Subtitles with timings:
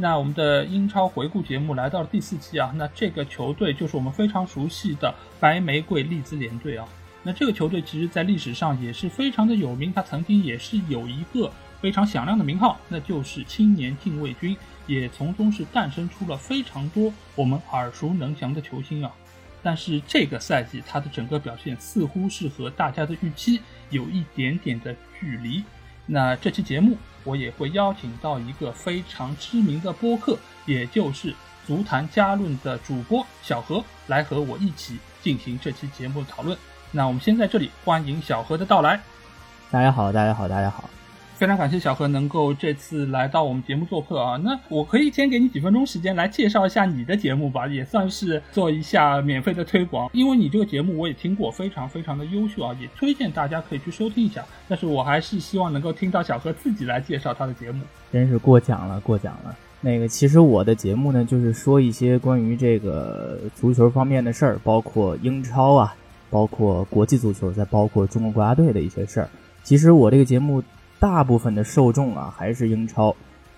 [0.00, 6.86] 那我们的英超回顾节目来到了第四期啊，那这个球队就是我们非常熟悉的白玫瑰利兹联队啊。
[7.24, 14.56] 那这个球队其实在历史上也是非常的有名，它曾经也是有一个非常响亮的名号，那就是青年禁卫军，
[14.86, 19.12] 也从中是诞生出了非常多我们耳熟能详的球星啊。
[19.64, 25.64] 但是这个赛季他的整个表现似乎是和大家的预期有一点点的距离。
[26.06, 26.96] 那这期节目
[27.28, 31.34] 我也会邀请到一个非常知名的播客，也就是
[31.66, 36.56] 足坛加论的主播小何，来和我一起进行这期节目的讨论。
[36.90, 38.98] 那我们先在这里欢迎小何的到来。
[39.70, 40.88] 大家好，大家好，大家好。
[41.38, 44.36] 非常感谢小何能够这次来到我们节目做客啊！
[44.42, 50.10] 那我可以先给你几分钟时间来介绍一下你的节目吧，也算是做一下免费的推广。
[50.12, 54.44] 因为你这个节目我也听过，非常非常的优秀啊，也推荐大家可以去收听一下。
[54.66, 57.84] 但是我还是希望能够听到小何自己来介绍他的节目。
[58.12, 59.56] 真是过奖了，过奖了。
[59.80, 65.94] 那个，其实我的节目呢，就是说一些关于这个足球方面的事儿，包括英超啊，
[66.30, 69.28] 包括国际足球，再包括中国国家队的一些事儿。
[69.62, 70.60] 其实我这个节目。
[70.98, 73.14] 大部分的受众啊还是英超，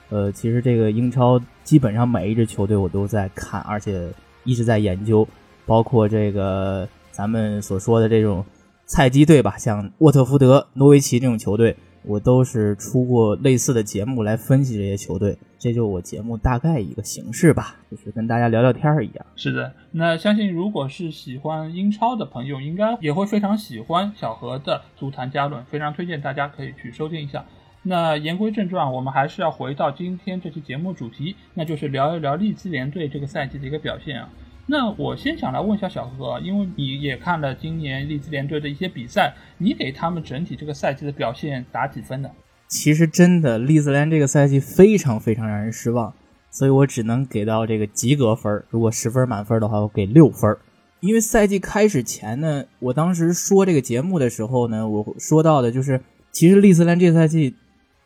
[0.08, 4.08] 呃，其实这个英超基本上每一支球队我都在看，而且
[4.44, 5.26] 一直在研究，
[5.66, 8.44] 包括这个咱们所说的这种
[8.86, 11.76] 菜鸡队吧，像沃特福德、诺维奇这种球队。
[12.02, 19.26] 我都是出过类似的节目来分析这些球队，这就我节目大概一个形式吧，就是跟大家聊聊天儿一样。
[19.36, 27.44] 是的，那相信如果是喜欢英超的朋友，应该也会非常喜欢小何的足坛加论，非常推荐大家可以去收听一下。
[27.82, 34.28] 那言归正传，我们还是要回到今天这期节目主题，那就是聊一聊利兹联队这个赛季的一个表现啊。
[34.66, 42.30] 那我先想来问一下小何，因为你也看了今年利兹联队的一些比赛，你给他们整体这个赛季的表现打几分呢？
[42.68, 46.14] 其实真的，利兹联这个赛季非常非常让人失望，
[46.52, 48.62] 所以我只能给到这个及格分。
[48.70, 50.56] 如果十分满分的话，我给六分。
[51.00, 56.00] 因为赛季开始前呢，我当时说这个节目的时候呢，我说到的就是，
[56.30, 57.56] 其实利兹联这赛季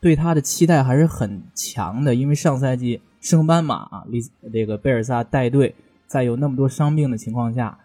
[0.01, 4.19] 对他的期待还是很强的，因为上赛季升班马啊，利
[4.51, 5.75] 这个贝尔萨带队。
[6.15, 7.77] 在有那么多伤病的情况下，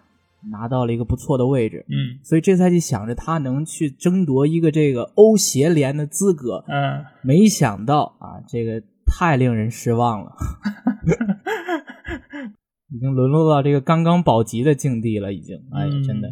[0.52, 10.32] 拿到了一个不错的位置，嗯，所以这赛季想着他能去争夺一个这个欧协联的资格，嗯，没想到啊，这个太令人失望了，
[12.94, 16.28] 已经沦落到这个刚刚保级的境地了，已经，哎，真的。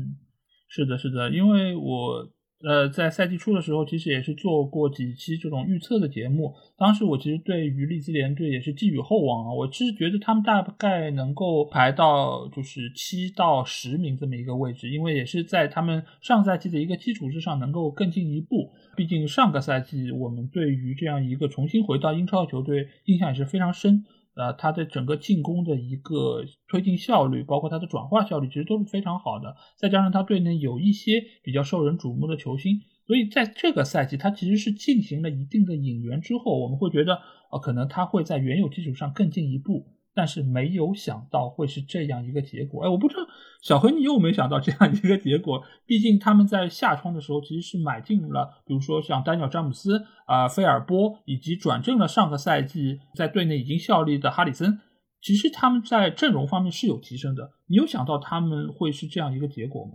[0.68, 2.30] 是的，是的，因为我。
[2.60, 6.52] 呃，在赛季初的时候，其实也是做过几期这种预测的节目。
[6.76, 18.72] 当时我其实对于利兹联队也是寄予厚望啊，我其实觉得他们大概能够排到就是七到十名这么一个位置，因为也是在他们上赛季的一个基础之上能够更进一步。
[18.96, 24.04] 毕竟上个赛季我们对于这样一个重新回到英超的球队印象也是非常深。
[24.38, 29.56] 呃，他的整个进攻的一个推进效率，包括他的转化效率，其实都是非常好的。
[29.76, 39.97] 再加上他队内有一些比较受人瞩目的球星，所以在这个赛季，他其实是进行了一定的引援之后，我们会觉得，呃，可能他会在原有基础上更进一步。
[40.18, 43.20] 但是没有想到会是这样一个结果，哎，我不知道
[43.62, 45.62] 小黑你有没有想到这样一个结果？
[45.86, 54.80] 毕竟他们在夏窗的时候其实是买进了，比如说像丹尼尔詹姆斯啊、菲尔波，以及转正了上个赛季在队内已经效力的哈里森，
[55.22, 57.52] 其实他们在阵容方面是有提升的。
[57.68, 59.92] 你有想到他们会是这样一个结果吗？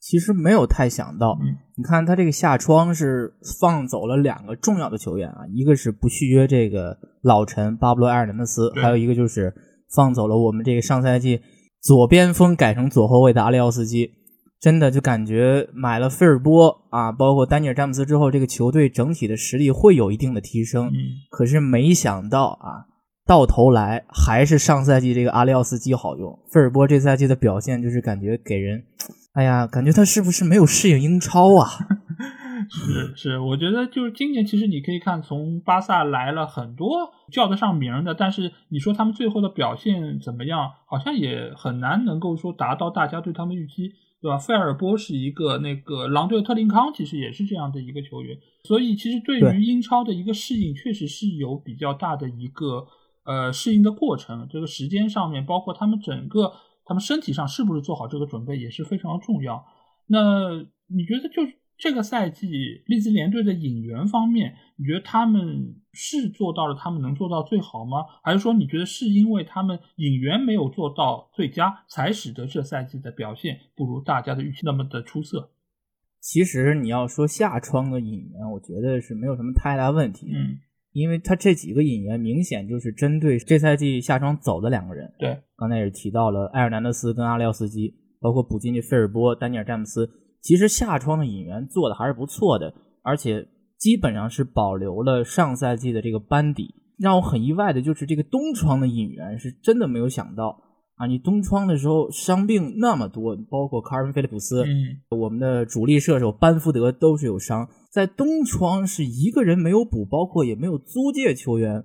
[0.00, 1.38] 其实没有太想到，
[1.76, 9.52] 你看他这个下窗是放走了两个重要的球员啊，一个是不续约这个老臣巴布罗埃尔南德斯，还有一个就是
[9.94, 11.40] 放走了我们这个上赛季
[11.82, 14.10] 左边锋改成左后卫的阿里奥斯基。
[14.58, 20.90] 真的就感觉买了菲尔波啊，包括丹尼尔詹姆斯之后，这个球队整体的实力会有一定的提升。
[21.30, 22.88] 可是没想到啊，
[23.26, 28.82] 到头来还是上赛季这个阿里奥斯基好用，菲尔波这赛季的表现就是感觉给人。
[29.36, 31.68] 哎呀，感觉他是不是没有适应英超啊？
[32.70, 43.92] 是是，我觉得就是今年，其实你可以看，从巴萨来了很多叫得上名的，但是你说他们最后的表现怎么样，好像也很难能够说达到大家对他们预期，
[44.22, 44.38] 对吧？
[44.38, 52.86] 费尔波是一个那个狼队特林康，其实也是这样的一个球员，所以其实对于英超的一个适应，确实是有比较大的一个
[53.26, 54.48] 呃适应的过程。
[54.50, 56.54] 这个时间上面，包括他们整个。
[56.86, 59.66] 他们身体上是不是做好这个准备也是非常重要。
[60.06, 62.46] 那你觉得就是这个赛季
[62.86, 67.98] 利兹联队的引援方面，你觉得他们是做到了他们能做到最好吗？
[68.22, 75.50] 还是说你觉得是因为他们引援没有做到最佳，才使得这赛季的表现不如大家的预期那么的出色？
[76.20, 80.32] 其实你要说下窗的引援，我觉得是没有什么太大问题。
[80.32, 80.58] 嗯，
[80.96, 85.12] 因为他这几个引援明显就是针对这赛季下窗走的两个人。
[85.18, 90.08] 对，刚才也提到了埃尔南德斯跟阿廖斯基，包括补进的费尔波、丹尼尔詹姆斯。
[90.40, 92.72] 其实下窗的引援做的还是不错的，
[93.02, 93.46] 而且
[93.78, 96.74] 基本上是保留了上赛季的这个班底。
[96.98, 100.58] 让我很意外的就是这个东窗的引援是真的没有想到
[100.96, 101.06] 啊！
[101.06, 111.84] 你东窗的时候伤病那么多，包括卡尔文·菲利普斯，嗯，我们的主力射手班福德都是有伤，在东窗是一个人没有补，包括也没有租借球员，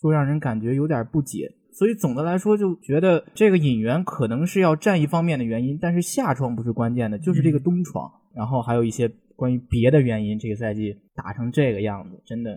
[0.00, 1.54] 就让人感觉有点不解。
[1.72, 9.06] 所以总的来说，就觉得这个引援可能是要占一方面的原因，但是下窗不是关键的，就是这个东窗，然后还有一些
[9.36, 12.52] 关于别的原因，这个赛季打成这个样子，真的，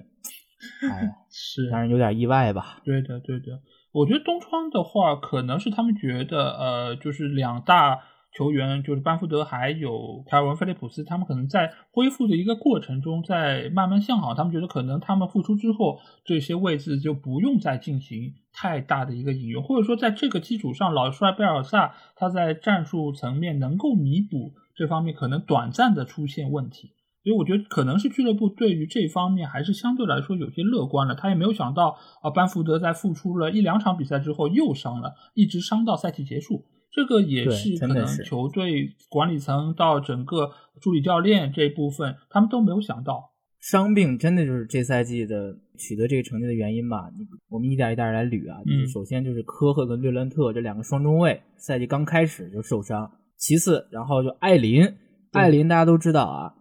[0.90, 2.82] 哎， 是让人有点意外吧？
[2.86, 3.60] 对的，对的。
[3.92, 8.00] 我觉得东窗的话，可能是他们觉得，呃，就是两大。
[8.32, 14.36] 球员就是班福德还有凯尔文·菲利普斯，他们可能在恢复的一个过程中，在慢慢向好。
[14.36, 26.92] 他们觉得可能他们复出之后，这些位置就不用再进行太大的一个引用，或者说在这个基础上，老帅贝尔萨他在战术层面能够弥补这方面可能短暂的出现问题。
[27.24, 31.16] 所以我觉得可能是俱乐部对于这方面还是相对来说有些乐观了。
[31.16, 36.66] 他也没有想到啊，班福德在复出了一两场比赛之后又伤了，一直伤到赛季结束。
[36.92, 40.50] 这个也是可能球队管理层到整个
[40.82, 47.12] 助理教练这一部分，他们都没有想到，伤病真的就是这赛季的取得这个成绩的原因吧？
[47.16, 48.62] 你我们一点一点来捋啊。
[48.66, 48.88] 嗯。
[48.88, 53.12] 首先就是科赫跟略伦特这两个双中卫，赛季刚开始就受伤。
[53.38, 54.96] 其次，然后就艾林，
[55.32, 56.54] 艾林大家都知道啊，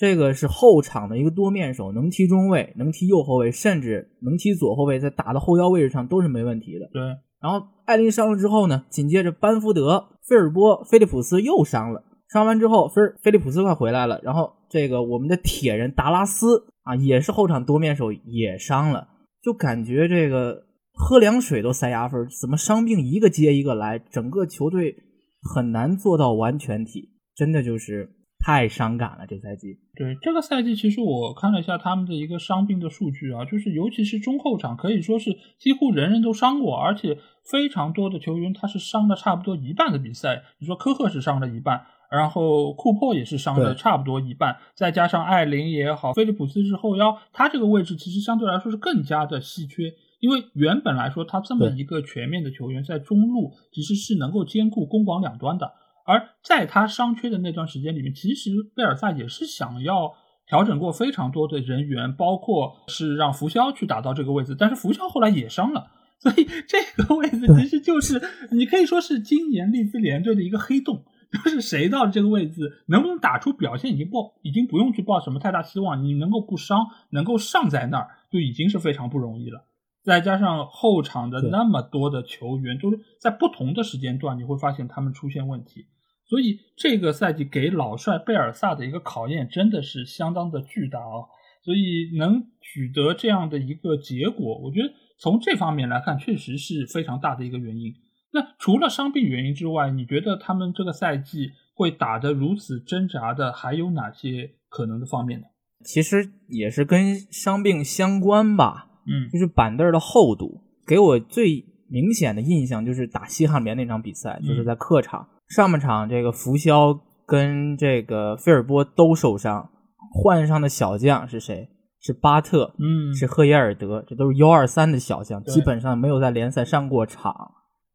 [0.00, 6.88] 这个是后场的一个多面手，能踢中卫，能踢右后卫，甚至能踢左后卫，在打到后腰位置上都是没问题的。
[6.90, 7.02] 对。
[7.38, 12.02] 然后艾琳伤了之后呢，紧接着班福德、菲尔波、菲利普斯又伤了。
[12.32, 14.18] 伤完之后，菲菲利普斯快回来了。
[14.22, 19.06] 然后这个我们的铁人达拉斯啊，也是后场多面手，也伤了。
[19.42, 20.62] 就感觉这个
[20.94, 24.96] 喝凉水都塞牙缝，怎么伤病一个接一个来，整个球队
[25.42, 28.16] 很难做到完全体，真的就是。
[28.42, 29.78] 太伤感了，这赛季。
[29.94, 40.42] 对这个赛季，其实我看了一下他们的一个伤病的数据啊，就是尤其是中后场，可以说是几乎人人都伤过，而且非常多的球员他是伤了差不多一半的比赛。
[40.58, 55.74] 你说科赫是伤了一半，然后库珀也是伤了差不多一半，再加上艾琳也好，菲利普斯是后腰，他这个位置其实相对来说是更加的稀缺，因为原本来说他这么一个全面的球员，在中路其实是能够兼顾攻防两端的。
[56.10, 60.12] 而在他伤缺的那段时间里面，其实贝尔萨也是想要
[60.46, 68.20] 调整过非常多的人员，包括是让福肖去打到这个位置，但是福肖后来也伤了，所以这个位置其实就是
[68.50, 71.04] 你可以说是今年利兹联队的一个黑洞，
[71.44, 79.64] 就是谁到这个位置能不能打出表现，已经不已经不用去抱什么太大希望，你能够不伤，能够上在那儿，就已经是非常不容易了。
[80.02, 85.86] 再加上后场的那么多的球员，都是在不同的时间段，你会发现他们出现问题。
[86.30, 91.26] 所以这个赛季给老帅贝尔萨的一个考验真的是相当的巨大啊！
[91.64, 97.92] 所以能取得这样的一个结果，我觉得从这方面来看，确实是非常大的一个原因。
[98.32, 105.46] 那除了伤病原因之外，你觉得他们这个赛季会打得如此挣扎的，还有哪些可能的方面呢？
[105.84, 108.86] 其实也是跟伤病相关吧。
[109.04, 115.28] 嗯，就是板凳的厚度，给我最明显的印象就是打西汉联那场比赛，就是在客场。
[115.50, 119.68] 上半场，这个福肖跟这个菲尔波都受伤，
[120.12, 121.68] 换上的小将是谁？
[122.00, 127.34] 是巴特，嗯，是赫耶尔德，这都是幺二三的小将，基本上没有在联赛上过场。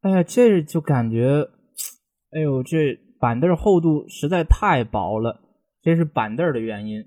[0.02, 1.48] 哎呀，这就感觉，
[2.30, 5.40] 哎呦，这板凳厚度实在太薄了，
[5.82, 7.02] 这是板凳的原因。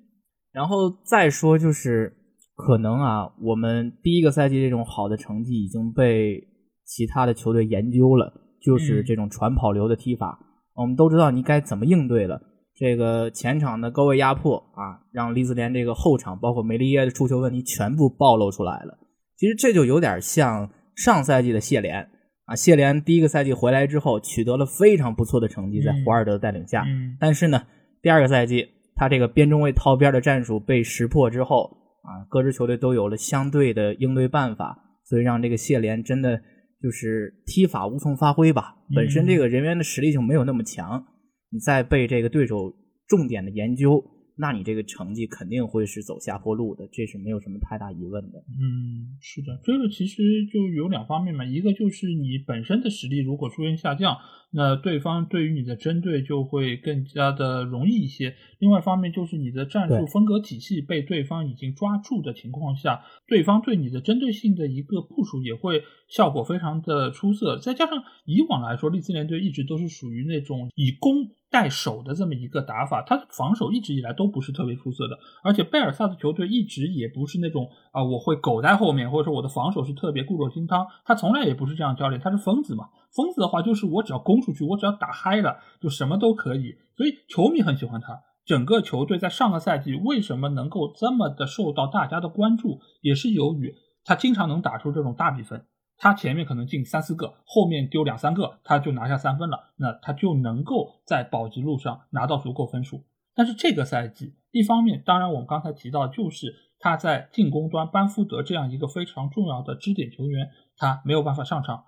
[0.51, 2.11] 然后再说就是，
[2.55, 6.43] 可能啊，我们第一个赛季这种好的成绩已经被
[6.85, 8.33] 其他的球队研究了。
[8.61, 10.39] 就是这种传跑流的踢法，
[10.75, 12.41] 我们都知道你该怎么应对了。
[12.75, 18.97] 这个前场的高位压迫啊，让利兹联这个后场包括梅利耶的出球问题全部暴露出来了。
[19.37, 22.09] 其实这就有点像上赛季的谢联
[22.45, 26.85] 啊，谢联第一个赛季回来之后取得了非常不错的成绩，在胡尔德的带领下。
[27.19, 27.63] 但是呢，
[28.01, 36.41] 第二个赛季他这个边中卫套边的战术被识破之后啊，各支球队都有了相对的应对办法，所以让这个谢联真的。
[36.81, 38.75] 就是踢法无从发挥吧。
[38.95, 41.05] 本身这个人员的实力就没有那么强，
[41.51, 42.73] 你再被这个对手
[43.07, 44.03] 重点的研究。
[44.41, 48.39] 那你这个成绩肯定会是走下坡路的，这是没有什么太大疑问的。
[48.57, 54.15] 嗯，是的，这个其实就有两方面嘛，一个就是你本身的实力如果出现下降，
[54.51, 67.59] 那对方对于你的针对就会更加的容易一些；另外一方面就是你的战术风格体系被对方已经抓住的情况下，对方对你的针对性的一个部署也会效果非常的出色。
[67.59, 71.31] 再加上以往来说，利兹联队一直都是属于那种以攻。
[71.51, 88.21] 带手的这么一个打法，他防守一直以来都不是特别出色的，而且贝尔萨的球队一直也不是那种啊，我会苟在后面，或者说我的防守是特别固若金汤，他从来也不是这样教练，他是疯子嘛，疯子的话就是我只要攻出去，我只要打嗨了，就什么都可以，所以球迷很喜欢他。
[88.45, 95.65] 整个球队在上个赛季为什么能够这么的受到大家的关注，也是由于他经常能打出这种大比分。
[96.01, 103.03] 他前面可能进三四个，后面丢两三个，他就拿下三分了，那他就能够在保级路上拿到足够分数。
[103.35, 111.83] 但是这个赛季，一方面，当然我们刚才提到，就是他在进攻端，班福德这样一个非常重要的支点球员，他没有办法上场，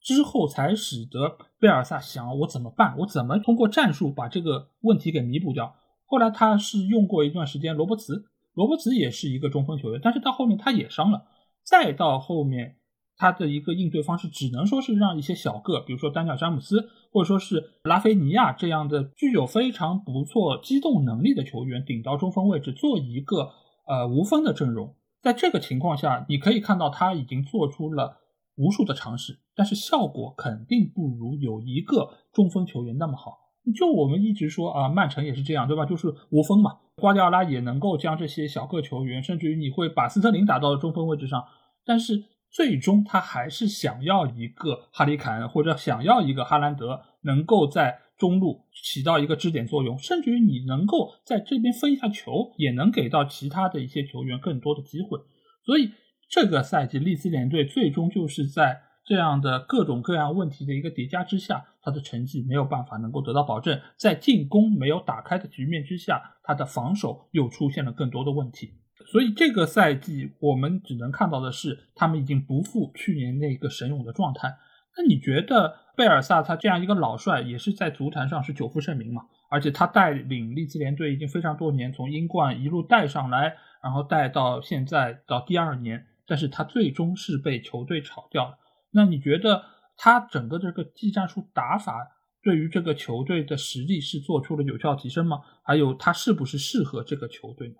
[0.00, 2.96] 之后才使得贝尔萨想我怎么办？
[2.98, 5.74] 我怎么通过战术把这个问题给弥补掉？
[6.06, 11.26] 后来他是用过一段时间罗伯茨，罗伯茨也是一个中锋球员，但是到后面他也伤了，
[11.64, 12.76] 再到后面。
[13.20, 23.50] 他的一个应对方式只能说是让一些小个，比如说丹尼尔詹姆斯，或者说是拉菲尼亚这样的具有非常不错机动能力的球员顶到中锋位置做一个
[23.86, 24.94] 呃无锋的阵容。
[25.20, 28.16] 在这个情况下，你可以看到他已经做出了
[28.56, 33.36] 无数的尝试，但是效果肯定不如有一个中锋球员那么好。
[33.76, 35.84] 就我们一直说啊，曼城也是这样，对吧？
[35.84, 36.78] 就是无锋嘛。
[36.96, 41.44] 瓜迪奥拉也能够将这些小个球员，甚至于你会把斯特林打到中锋位置上，
[41.84, 42.24] 但是。
[42.50, 55.18] 最终，他还是想要一个哈里凯恩，或者想要一个哈兰德，能够在中路起到一个支点作用，甚至于你能够在这边分一下球，也能给到其他的一些球员更多的机会。
[55.64, 55.92] 所以，
[56.28, 68.79] 这个赛季利兹联队最终就是在这样的各种各样问题的一个叠加之下，他的成绩没有办法能够得到保证，在进攻没有打开的局面之下，他的防守又出现了更多的问题。
[69.06, 74.56] 所以这个赛季我们只能看到的是，他们已经不复去年那个神勇的状态。
[74.96, 79.22] 那你觉得贝尔萨他这样一个老帅，也是在足坛上是久负盛名嘛？
[79.48, 88.58] 而且他带领利兹联队已经非常多年，从英冠一路带上来，然后带到现在到第二年，但是他最终是被球队炒掉了。
[88.92, 89.64] 那你觉得
[89.96, 91.94] 他整个这个技战术打法
[92.42, 95.40] 对于这个球队的实力是做出了有效提升吗？
[95.62, 97.74] 还有他是不是适合这个球队呢？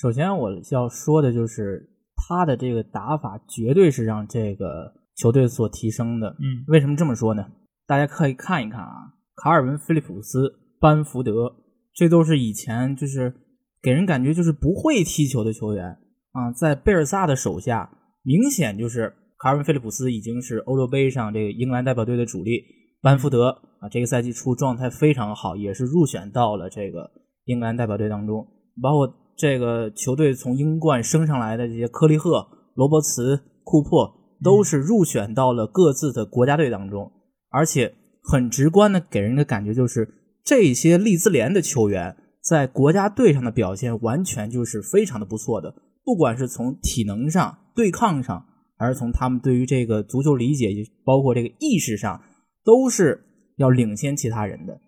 [0.00, 6.28] 首先我要说的就是他的这个打法绝对是让这个球队所提升的。
[6.30, 7.44] 嗯，为什么这么说呢？
[7.86, 11.54] 大家可以看一看啊，卡尔文·菲利普斯、班福德，
[11.94, 13.34] 这都是以前就是
[13.82, 15.98] 给人感觉就是不会踢球的球员
[16.32, 17.90] 啊，在贝尔萨的手下，
[18.22, 22.62] 明显就是卡尔文·菲利普斯已经是欧洲杯上这个英格兰代表队的主力，
[23.02, 27.10] 班福德啊，这个赛季初状态非常好，也是入选到了这个
[27.44, 28.46] 英格兰代表队当中，
[28.80, 29.18] 包括。
[29.42, 32.46] 这个球队从英冠升上来的这些科利赫、
[32.76, 37.10] 罗伯茨、库珀，都是入选到了各自的国家队当中，
[37.50, 40.08] 而且很直观的给人的感觉就是，
[40.44, 48.46] 这些利兹联的球员在国家队上的表现完全就是非常的不错的，不管是从体能上、对抗上，
[48.78, 50.68] 还是从他们对于这个足球理解，
[51.04, 52.22] 包括这个意识上，
[52.64, 53.24] 都是
[53.56, 54.80] 要领先其他人的。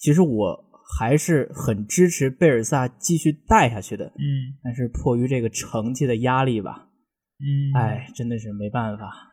[0.00, 0.69] 其实我。
[0.98, 6.88] 还是很支持贝尔萨继续带下去的，嗯，但是迫于这个成绩的压力吧，
[7.38, 9.28] 嗯，哎，真的是没办法。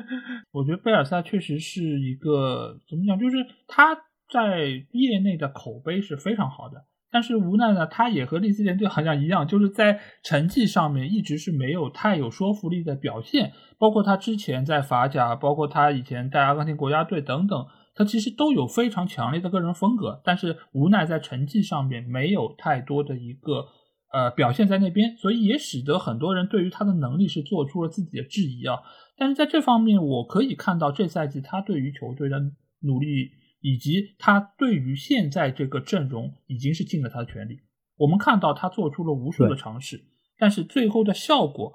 [0.52, 3.36] 我觉得贝尔萨确实是一个怎么讲，就是
[3.68, 3.94] 他
[4.32, 17.66] 在业内的口碑是非常好的，但是无奈呢，他也和利兹联队好像一样，就是在成绩上面一直是没有太有说服力的表现，包括他之前在法甲，包括他以前在阿根廷国家队等等。
[17.96, 23.68] 他其实都有非常强烈的个人风格，但是无奈在成绩上面没有太多的一个
[24.12, 28.80] 呃表现在那边，所以也使得很多人对于他的能力是做出了自己的质疑啊。
[29.16, 32.38] 但是在这方面，我可以看到这赛季他对于球队的
[32.80, 33.30] 努力，
[33.62, 37.60] 以及他对于现在这个阵容已经是尽了他的全力。
[37.96, 40.04] 我们看到他做出了无数的尝试，
[40.38, 41.72] 但是最后的效果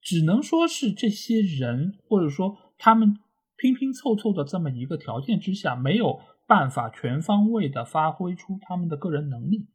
[0.00, 3.16] 只能说是这些人或者说他们。
[3.62, 9.68] 拼拼凑凑的这么一个条件之下，没有办法全方位的发挥出他们的个人能力。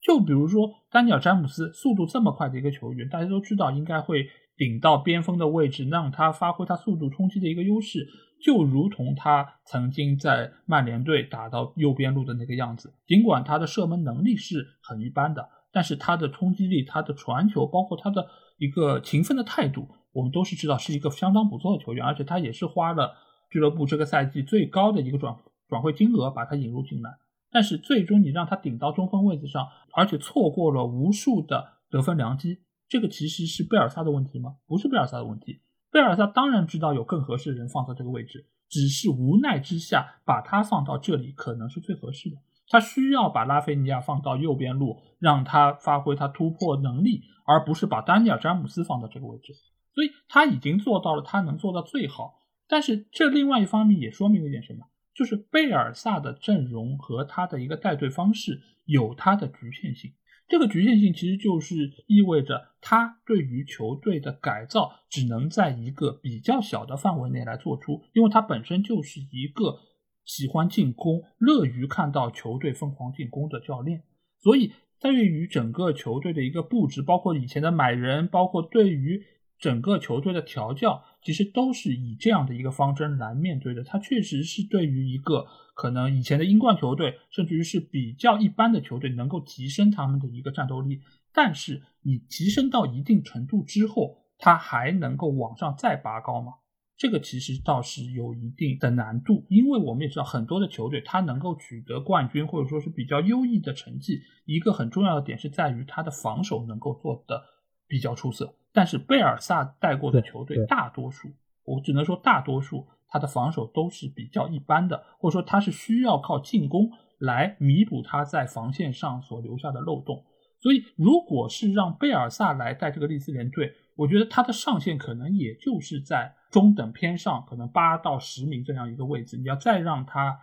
[0.00, 8.06] 就比如说丹尼尔詹姆斯，速度这么快的一个球员，大家都知道应该会顶到边锋的位置，让他发挥他速度冲击的一个优势，
[8.40, 12.94] 就如同他曾经在曼联队打到右边路的那个样子。
[13.08, 23.14] 尽管他的射门能力是很一般的，但是他的冲击力、他的传球，包括他的一个勤奋的态度，我们都是知道是一个相当不错的球员，而且他也是花了
[23.52, 25.36] 俱乐部这个赛季最高的一个转
[25.68, 27.10] 转会金额把他引入进来。
[27.50, 34.56] 但是最终你让他顶到中锋位置上，而且错过了无数的得分良机，这个其实是贝尔萨的问题吗？
[34.66, 35.60] 不是贝尔萨的问题。
[35.90, 42.36] 贝尔萨当然知道有更合适的人放在这个位置，只是无奈之下把他放到这里可能是最合适的。
[42.68, 49.52] 他需要把拉菲尼亚放到右边路，让他发挥他突破能力，而不是把丹尼尔詹姆斯放到这个位置。
[49.94, 52.41] 所以他已经做到了他能做到最好。
[52.72, 54.86] 但是这另外一方面也说明了一点什么？
[55.14, 60.14] 就是贝尔萨的阵容和他的一个带队方式有他的局限性，
[60.48, 69.78] 这个局限性其实就是意味着他对于球队的改造只能在一个比较小的范围内来做出，因为他本身就是一个
[70.24, 74.04] 喜欢进攻、乐于看到球队疯狂进攻的教练，
[74.38, 79.22] 所以对于整个球队的一个布置，包括以前的买人，包括对于
[79.62, 81.02] 整个球队的调教。
[81.24, 83.84] 其实都是以这样的一个方针来面对的。
[83.84, 91.00] 他确实是对于一个可能以前的英冠球队，甚至于是比较一般的球队，能够提升他们的一个战斗力。
[91.32, 96.54] 但是你提升到一定程度之后，他还能够往上再拔高吗？
[96.96, 107.44] 这个其实倒是有一定的难度，因为我们也知道很多的球队，他能够取得冠军或者说是比较优异的成绩，一个很重要的点是在于他的防守能够做的
[107.86, 108.56] 比较出色。
[108.72, 111.28] 但是贝尔萨带过的球队，大多数
[111.64, 120.24] 我只能说大多数，他的防守都是比较一般的，或者说他是需要靠进攻来弥补他在防线上所留下的漏洞。
[120.60, 129.36] 所以，如果是让贝尔萨来带这个利兹联队，我觉得他的上限可能也就是在中等偏上，可能八到十名这样一个位置。
[129.36, 130.38] 你要再让他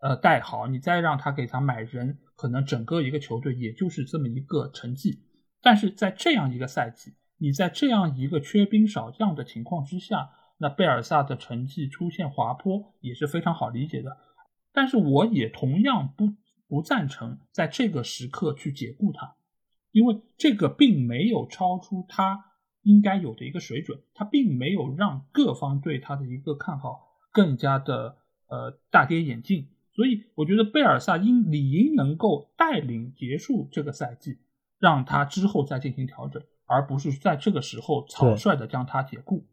[0.00, 5.22] 呃带好，你再让他给他买人，可能整个一个球队也就是这么一个成绩。
[5.60, 7.12] 但是在这样一个赛季。
[7.38, 14.18] 你在这样一个缺兵少将的情况之下，那贝尔萨的成绩出现滑坡也是非常好理解的。
[14.72, 16.34] 但是我也同样不
[16.68, 19.36] 不赞成在这个时刻去解雇他，
[19.92, 22.44] 因为这个并没有超出他
[22.82, 29.68] 应该有的一个水准，他并没有让各方对他的一个看好更加的呃大跌眼镜。
[29.94, 34.38] 所以我觉得贝尔萨应理应能够带领结束这个赛季，
[34.78, 36.42] 让他之后再进行调整。
[36.68, 39.46] 而不是在这个时候草率的将他解雇，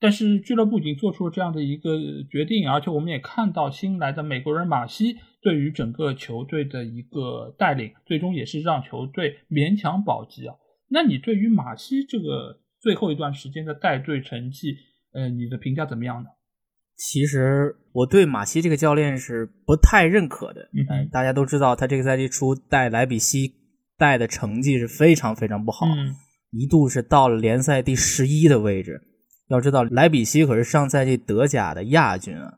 [0.00, 1.90] 但是俱乐部已经做出了这样的一个
[2.30, 10.54] 决定，而且我们也看到新来的美国人马西对于整个球队的一个带领，最终也是让球队勉强保级啊。
[10.88, 14.76] 那你对于马西这个最后一段时间的带队成绩，
[15.12, 16.30] 呃，你的评价怎么样呢？
[16.94, 23.54] 其实我对马西这个教练是不太认可的，嗯，大家都知道他这个赛季初带莱比锡
[23.96, 25.86] 带的成绩是非常非常不好。
[26.50, 29.00] 一度是到了联赛第十一的位置，
[29.48, 32.54] 要知道莱比锡可是上赛季德甲的亚军啊！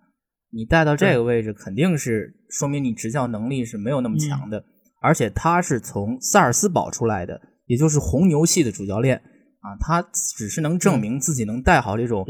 [0.52, 4.64] 你带到这个位置，肯定是说明你执教能力是没有那么强的。
[5.02, 10.02] 而且他是从萨尔斯堡出来的，也就是红牛系的主教练啊，他
[10.36, 12.26] 只是能证明自己能带好这种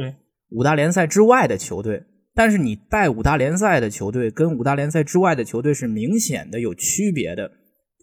[0.51, 2.05] 五大联赛之外的球队。
[2.33, 7.51] 但是你带五大联赛的球队，跟五大联赛之外的球队是明显的有区别的。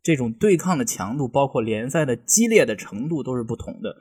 [0.08, 3.94] 这种对抗的强度，包括联赛的激烈的程度都是不同的，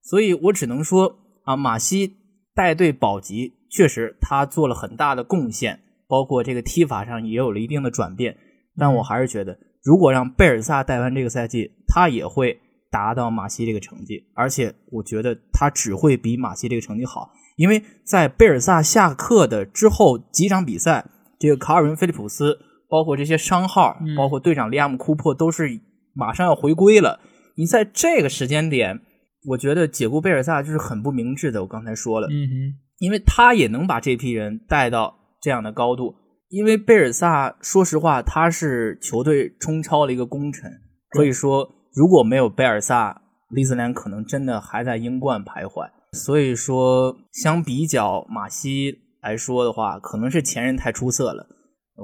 [0.00, 2.14] 所以我只能说啊，马西
[2.54, 8.36] 带队保级，确实他做了很大的贡献，包括这个踢法上也有了一定的转变。
[8.78, 21.10] 但我还是觉得，如果让贝尔萨带完这个赛季，他也会达到马西这个成绩，而且我觉得他只会比马西这个成绩好，因为在贝尔萨下课的之后几场比赛，
[21.40, 22.56] 这个卡尔文·菲利普斯。
[22.90, 25.80] 包括这些商号，包括队长利亚姆·库珀都是
[26.12, 27.20] 马上要回归了。
[27.56, 29.00] 你在这个时间点，
[29.46, 31.62] 我觉得解雇贝尔萨就是很不明智的。
[31.62, 32.52] 我刚才说了，嗯哼，
[32.98, 36.16] 因为他也能把这批人带到这样的高度。
[36.48, 40.68] 因为贝尔萨，说实话，他是球队冲超的一个功臣。
[41.10, 45.88] 可以说，如果没有贝尔萨，利兹联可能真的还在英冠徘徊。
[46.12, 51.46] 所以说，相比较马西来说的话，可能是前任太出色了。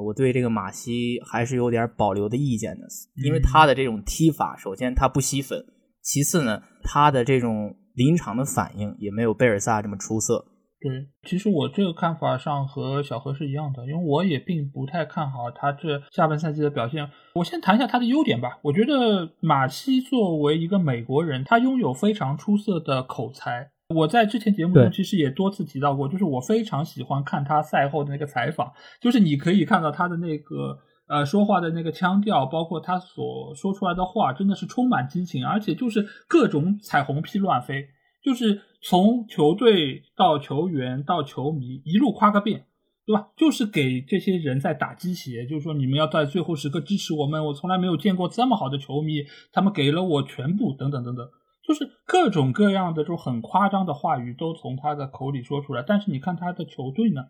[0.04, 2.87] 我对这个马西还是有点保留的意见的，
[3.24, 5.64] 因为他的这种踢法，首先他不吸粉，
[6.02, 10.44] 其次呢，他的这种临场的反应也没有贝尔萨这么出色。
[10.78, 17.11] 对，其实我这个看法上和小何是一样的，因为我也并不太看好他这下半赛季的表现。
[17.35, 18.59] 我先谈一下他的优点吧。
[18.62, 23.70] 我觉得马西作为一个美国人，他拥有非常出色的口才。
[23.94, 37.88] 我在之前节目中其实也多次提到过，就是我非常喜欢看他赛后的那个采访，就是你可以看到他的那个呃说话的那个腔调，包括他所说出来的话，真的是充满激情，而且就是各种彩虹屁乱飞。
[38.25, 42.66] 就是从球队到球员到球迷一路夸个遍，
[43.07, 43.29] 对吧？
[43.37, 47.44] 就是给这些人在打鸡血，就是说你们要在最后时刻支持我们。
[47.44, 49.22] 我从来没有见过这么好的球迷，
[49.53, 51.25] 他们给了我全部，等等等等，
[51.66, 55.83] 就是各种各样的这种很夸张的话语都从他的口里说出来。
[55.87, 57.22] 但是你看他的球队呢，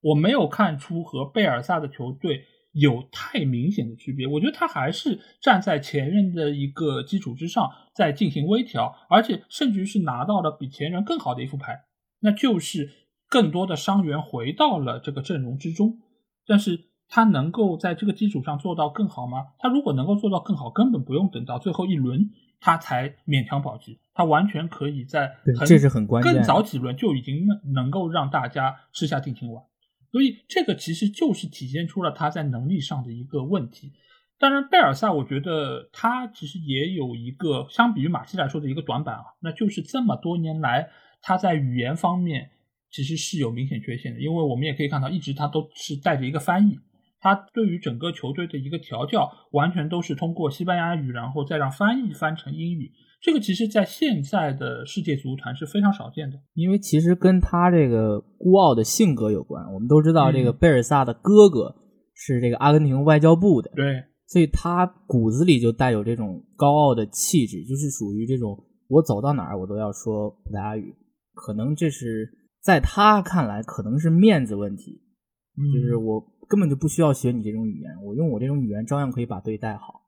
[0.00, 2.44] 我没有看出和贝尔萨的球队。
[2.74, 11.82] 有太明显的区别，我觉得他还是站在前任的一个基础之上在进行微调，而且甚至于是拿到了比前任更好的一副牌，
[12.20, 12.88] 那就是
[13.28, 15.98] 更多的伤员回到了这个阵容之中。
[16.46, 19.48] 但是他能够在这个基础上做到更好吗？
[19.58, 22.30] 他如果能够做到更好，根本不用等到最后一轮
[22.64, 25.32] 他才勉强保级，他完全可以在
[25.66, 29.64] 这是很关键，更早几轮就已经能能够让大家吃下定心丸。
[30.12, 33.92] 所以这个其实就是体现出了他在能力上的一个问题。
[34.38, 40.88] 当然，贝尔萨我觉得他其实也有一个相比于马西来说的一个短板啊，那就是这么多年来
[41.20, 42.50] 他在语言方面
[42.90, 44.20] 其实是有明显缺陷的。
[44.20, 46.78] 因为我们也可以看到，一直他都是带着一个翻译，
[47.22, 52.90] 他对于整个球队的一个调教完全都是通过西班牙语，然后再让翻译翻成英语。
[53.22, 59.64] 这个其实，在现在的世界足坛是非常少见的，因为其实跟他这个孤傲的性格有关。
[59.72, 61.72] 我们都知道，这个贝尔萨的哥哥
[62.12, 68.58] 是这个阿根廷外交部的，对，所以他骨子里就带有这种高傲的气质，就是属于这种
[68.88, 70.92] 我走到哪儿我都要说葡萄牙语。
[71.32, 72.28] 可能这是
[72.60, 75.00] 在他看来，可能是面子问题，
[75.72, 80.02] 就是我根本就不需要学你这种语言，我用我这种语言照样可以把队带好。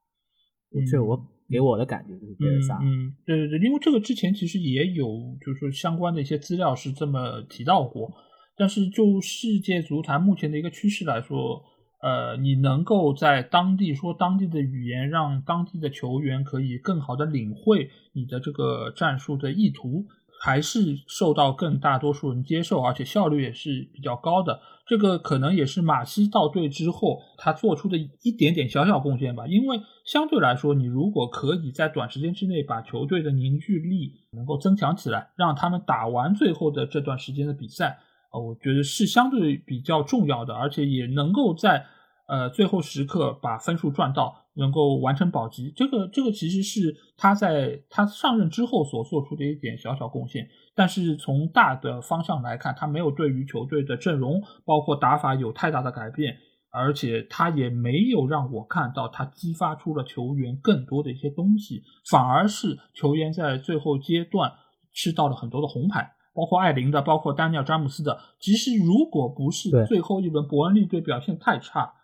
[0.90, 1.30] 这我。
[1.46, 5.06] 给我的感觉就是贝尔萨，嗯，对对对，因为这个之前其实也有，
[5.44, 8.10] 就是说相关的一些资料是这么提到过。
[8.56, 11.62] 但是就世界足坛目前的一个趋势来说，
[12.02, 20.06] 呃，你能够在当地说当地的语言，让当地的球员可以更好的领会你的这个战术的意图。
[20.44, 24.60] 还是受到更大多数人接受，而且效率也是比较高的。
[24.86, 29.46] 这个可能也是马西到队之后他做出的一点点小小贡献吧。
[29.46, 37.98] 因为相对来说，你如果可以在短时间之内把球队的凝聚力能够增强起来，让他们打完最后的这段时间的比赛，
[38.30, 41.86] 呃，我觉得是相对比较重要的，而且也能够在
[42.28, 44.43] 呃最后时刻把分数赚到。
[44.56, 50.48] 能够完成保级，这个这个其实是他在他上任之后所做出的一点小小贡献。
[50.74, 56.36] 但是从大的方向来看，他没有对于球队的阵容包括打法有太大的改变，
[56.70, 64.52] 而且他也没有让我看到他激发出了球员更多的一些东西，反而是球员在最后阶段
[64.92, 68.20] 吃到了很多的红牌，包括艾琳的，包括丹尼尔詹姆斯的。
[68.38, 71.94] 其实如果不是最后一轮伯恩利队表现太差，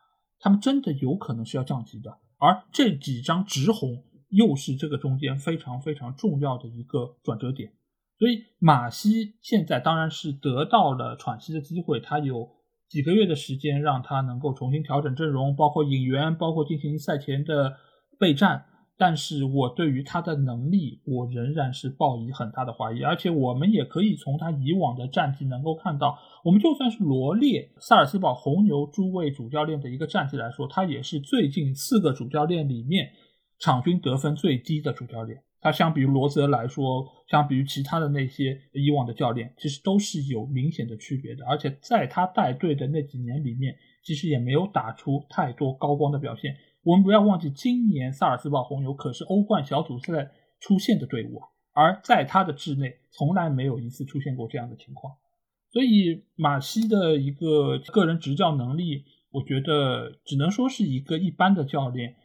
[0.41, 2.19] 他们真的有可能是要降级的。
[2.41, 7.73] 而这几张直红又是这个中间非常非常重要的一个转折点，
[8.19, 12.49] 所以马西现在当然是得到了喘息的机会，他有
[12.89, 17.77] 几个月的时间让他能够重新调整阵容，包括引援，包括进行赛前的
[18.19, 18.65] 备战。
[19.01, 23.03] 但是我对于他的能力，我仍然是抱以很大的怀疑。
[23.03, 33.09] 而且我们也可以从他以往的战绩能够看到，我们就算是罗列萨尔斯堡红牛诸位主教练的一个战绩来说，他也是最近四个主教练里面
[33.59, 35.43] 场均得分最低的主教练。
[35.63, 41.47] 他相比于罗泽来说，相比于其他的那些以往的教练，其实都是有明显的区别的。
[41.47, 46.55] 而且在他带队的那几年里面，其实也没有打出太多高光的表现。
[46.83, 51.41] 我们不要忘记，今年萨尔斯堡红牛可是欧冠小组赛出现的队伍，
[51.75, 55.15] 而在他的治内从来没有一次出现过这样的情况。
[55.73, 62.17] 所以马西的一个个人执教能力，我觉得只能说是一个一般的教练。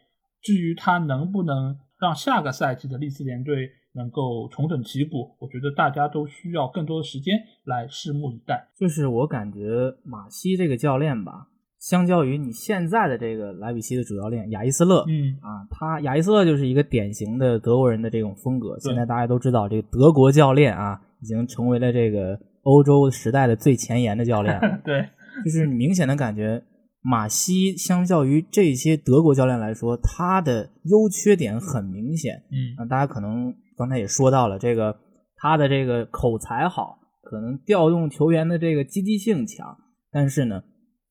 [0.42, 8.70] 至于他能不能让下个赛季的利兹联队能够重整旗鼓，我觉得大家都需要更多的时间来拭目以待。
[8.78, 11.50] 就是我感觉马西这个教练吧。
[11.86, 18.76] 相较于你现在的这个莱比锡的主教练亚伊斯勒，嗯啊，他亚伊斯勒就是一个典型的德国人的这种风格。
[18.80, 24.60] 现在大家都知道，这个德国教练啊，已经成为了这个欧洲时代的最前沿的教练。
[24.84, 25.08] 对，
[25.44, 26.64] 就是你明显的感觉，
[27.04, 32.42] 马西相较于这些德国教练来说，他的优缺点很明显。
[32.50, 34.98] 嗯，啊，大家可能刚才也说到了，这个
[35.36, 36.98] 他的这个口才好。
[37.22, 39.78] 可能调动球员的这个积极性强，
[40.12, 40.64] 但是呢，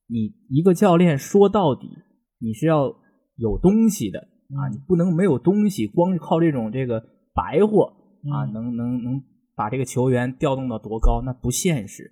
[0.06, 1.88] 你一个教练说到底，
[2.38, 2.94] 你是要
[3.36, 7.02] 有东西的啊，你不能没有东西，光靠这种这个
[7.34, 7.92] 白货
[8.30, 9.22] 啊，能能能
[9.56, 12.10] 把这个球员调动到多高，那不现实。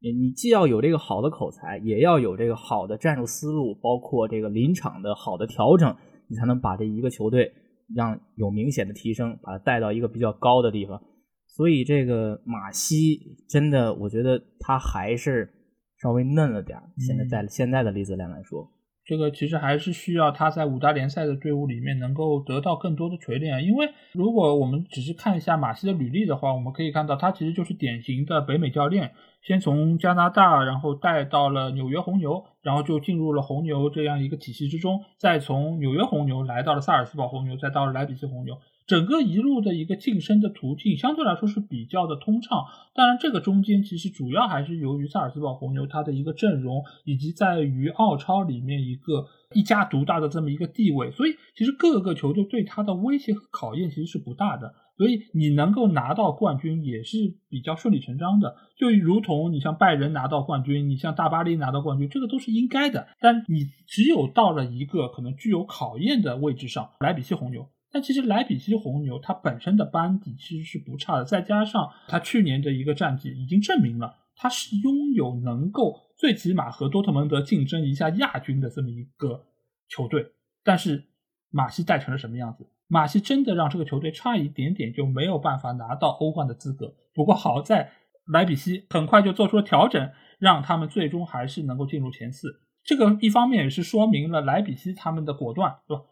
[0.00, 5.96] 你你既要有这个好的口才，也要有这个好的战术思路，包括这个临场的好的调整，
[6.28, 7.52] 你才能把这一个球队
[7.94, 11.00] 让有明显的提升，把它带到一个比较高的地方。
[11.48, 15.52] 所以这个马西真的，我觉得他还是
[16.00, 18.70] 稍微嫩了点现在在现在的利兹联来说。
[19.04, 38.58] 这个其实还是需要他在五大联赛的队伍里面能够得到更多的锤炼，因为如果我们只是看一下马西的履历的话，我们可以看到他其实就是典型的北美教练，先从加拿大，然后带到了纽约红牛，然后就进入了红牛这样一个体系之中，再从纽约红牛来到了萨尔斯堡红牛，再到了莱比锡红牛。
[38.88, 57.18] 整个一路的一个晋升的途径相对来说是比较的通畅，当然这个中间其实主要还是由于萨尔斯堡红牛它的一个阵容，以及在于澳超里面一个一家独大的这么一个地位，所以其实各个球队对他的威胁和考验其实是不大的，所以你能够拿到冠军也是
[57.50, 67.68] 比较顺理成章的，就如同你像拜仁拿到冠军，你像大巴黎拿到冠军，这个都是应该的，但你只有到了一个可能具有考验的位置上，莱比锡红牛。
[67.90, 79.46] 但其实莱比锡红牛它本身的班底其实是不差的，再加上它去年的一个战绩已经证明了它是拥有能够最起码和多特蒙德竞争一下亚军的这么一个
[79.88, 80.32] 球队。
[80.62, 81.08] 但是
[81.50, 82.66] 马西带成了什么样子？
[82.88, 86.94] 马西真的让这个球队差一点点就没有办法拿到欧冠的资格。
[87.14, 87.90] 不过好在
[88.26, 92.60] 莱比锡很快就做出了调整，让他们最终还是能够进入前四。
[92.84, 96.02] 这个一方面也是说明了莱比锡他们的果断，对吧？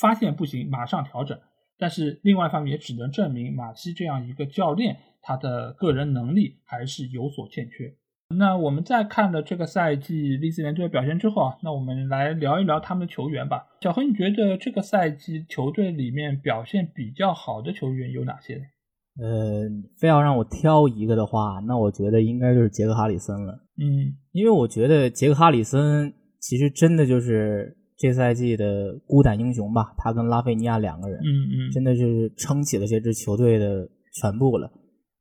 [0.00, 1.38] 发现不行，马上调整。
[1.78, 7.94] 但是另外一方面也只能证明马西这样一个教练，他的个人能力还是有所欠缺。
[8.34, 13.66] 那我们在看了这个赛季利兹联队的表现之后啊，那我们来聊一聊他们的球员吧。
[13.82, 18.62] 小何，你觉得这个赛季球队里面表现比较好的球员有哪些呢？
[19.22, 19.68] 呃，
[20.00, 23.52] 非要让我挑一个的话，那我觉得应该就是杰克哈里森了。
[23.78, 27.75] 嗯，因为我觉得杰克哈里森其实真的就是。
[27.98, 34.70] 这赛季的孤胆英雄吧，他跟拉菲尼亚两个人，嗯嗯，真的就是撑起了这支球队的全部了。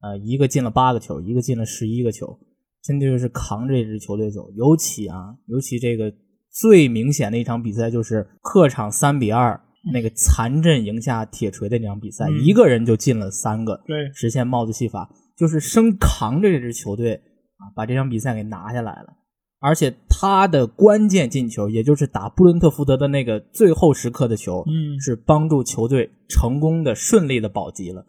[0.01, 2.37] 呃，一个进了八个球，一个进了十一个球，
[2.83, 4.51] 真的就是扛着这支球队走。
[4.51, 6.13] 尤其啊，尤其这个
[6.51, 9.59] 最明显的一场比赛就是客场三比二
[9.93, 19.13] 那个残阵赢下铁锤的那场比赛，一个人就进了三个，对，实现帽子戏法，就是生扛着这支球队啊，把这场比赛给拿下来了。
[19.65, 28.05] 而且他的关键进球，也就是打布伦特福德的那个最后时刻的球，嗯，是帮助球队成功的、顺利的保级了。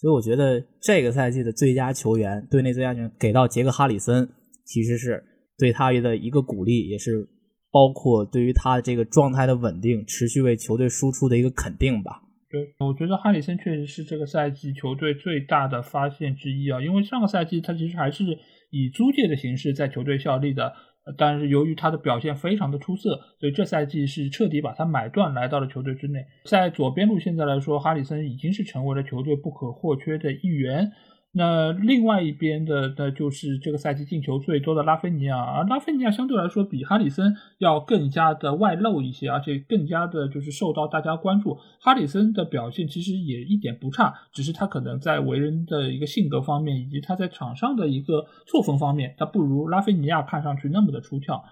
[0.00, 4.26] 所以我觉得这个赛季的最佳球员，队内最佳球员给到杰克哈里森，
[4.64, 5.22] 其实是
[5.58, 7.28] 对他的一个鼓励，也是
[7.70, 12.22] 包括对于他这个状态的稳定、持续为球队输出的一个肯定吧。
[12.48, 18.24] 对，我觉得哈里森确实是这个赛季球队最大的发现之一啊，因为上个赛季他其实还是
[18.70, 20.72] 以租借的形式在球队效力的。
[21.16, 26.24] 但是由于他的表现非常的出色，所以这赛季是彻底把他买断来到了球队之内。
[26.44, 30.92] 在左边路现在来说，哈里森已经是成为了球队不可或缺的一员。
[31.36, 41.58] 那另外一边的，那就是这个赛季进球最多的拉菲尼亚，而拉菲尼亚相对来说比哈里森要更加的外露一些，而且更加的就是受到大家关注。
[41.80, 51.44] 哈里森的表现其实也一点不差，只是他可能在为人的一个性格方面，以及他在场上的一个作风方面，他不如拉菲尼亚看上去那么的出挑。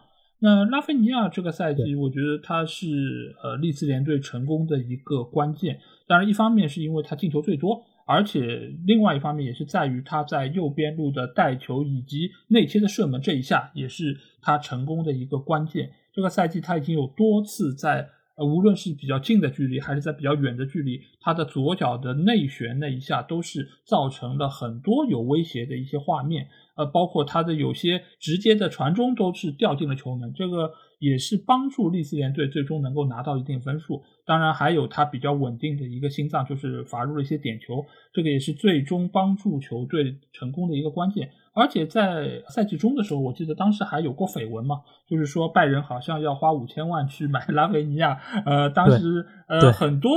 [0.45, 5.79] 那拉菲尼亚这个赛季，我觉得他是呃利兹联队成功的一个关键。
[6.09, 7.85] 当然，一方面是因为他进球最多。
[8.05, 15.89] 而且另外一方面也是在于他在右边路的带球以及内切的射门这一下，也是他成功的一个关键。
[16.13, 26.49] 这个赛季他已经有多次在呃无论是比较近的距离还是在比较远的距离，他的左脚的内旋那一下都是造成了很多有威胁的一些画面。
[26.75, 34.03] 呃，包括他的有些直接的传中都是掉进了球门，这个也是帮助利兹联队最终能够拿到一定分数。
[34.25, 41.29] 当然，还有他比较稳定的一个心脏，就是罚入了一些点球，这个也是最终帮助球队成功的一个关键。
[41.55, 44.77] 而且在赛季中的时候，我记得当时还有过绯闻嘛，
[45.09, 48.19] 就是说拜仁好像要花五千万去买 拉维尼亚。
[48.47, 50.11] 呃，当时呃很多。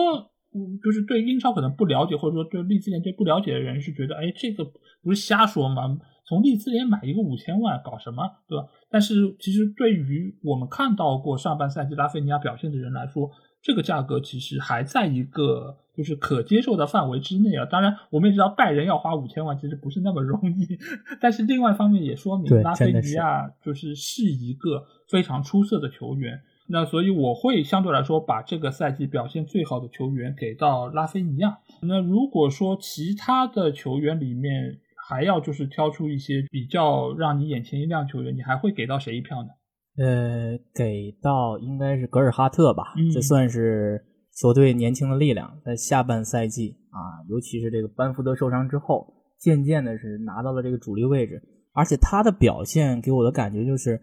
[0.58, 4.63] 嗯，就是对英超可能不了解，或者说对利兹联队不了解的人是觉得，哎，这个
[5.04, 5.98] 不是瞎说吗？
[6.28, 8.66] 从利兹联买一个五千万搞什么，对吧？
[8.90, 13.30] 但是其实对于我们看到过上半赛季拉菲尼亚表现的人来说，
[13.62, 17.66] 这个价格其实还在一个就是可接受的范围之内啊。
[17.66, 20.78] 当然，我们也知道拜仁要花五千万其实不是那么容易，
[21.22, 26.42] 但是另外一方面也说明拉菲尼亚就是是一个非常出色的球员。
[26.68, 31.60] 那所以我会相对来说把这个赛季表现最好的球员给到拉菲尼亚。
[31.84, 39.50] 那如果说其他的球员里面还要就是挑出一些比较让你眼前一亮球员，你还会给到谁一票呢？
[39.98, 44.04] 呃，给到应该是格尔哈特吧，嗯这算是
[44.36, 51.41] 球队年轻的力量，在下半赛季啊，尤其是这个班福德受伤之后，渐渐的是拿到了这个主力位置，
[51.74, 54.02] 而且他的表现给我的感觉就是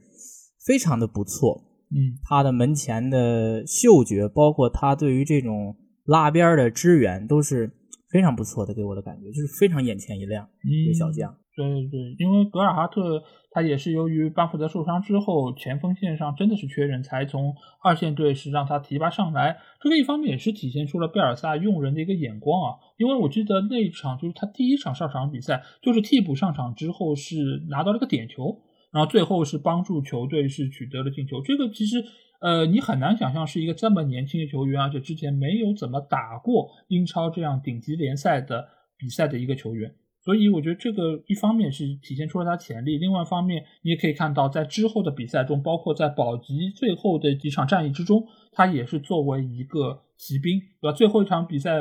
[0.64, 1.62] 非常的不错。
[1.90, 7.70] 嗯他的门前的嗅觉，包括他对于这种拉边的支援，都是
[8.12, 10.46] 非常不错的，给我的感觉就是非常眼前一亮。
[10.62, 19.56] 一个小将，对对对，因为格尔哈特他也是由于班福德受伤之后，前锋线上真的是缺人才，从二线队是让他提拔上来。
[19.80, 22.76] 这个一方面也是体现出了贝尔萨用人的一个眼光啊。
[22.98, 28.60] 因为我记得那一场就是他第一场上场比赛，就是替补上场之后是拿到了个点球，
[28.92, 31.40] 然后最后是帮助球队是取得了进球。
[31.42, 32.04] 这个其实
[32.42, 38.66] 呃你很难想象是一个这么年轻的球员，而且之前没有怎么打过英超这样顶级联赛的
[38.98, 39.94] 比赛的一个球员。
[40.24, 50.92] 所以我觉得这个一方面是体现出了他潜力，另外一方面你也可以看到，在之后的比赛中，包括在保级最后的几场战役之中，他也是作为一个骑兵，对吧？
[50.92, 51.76] 最后一场比赛，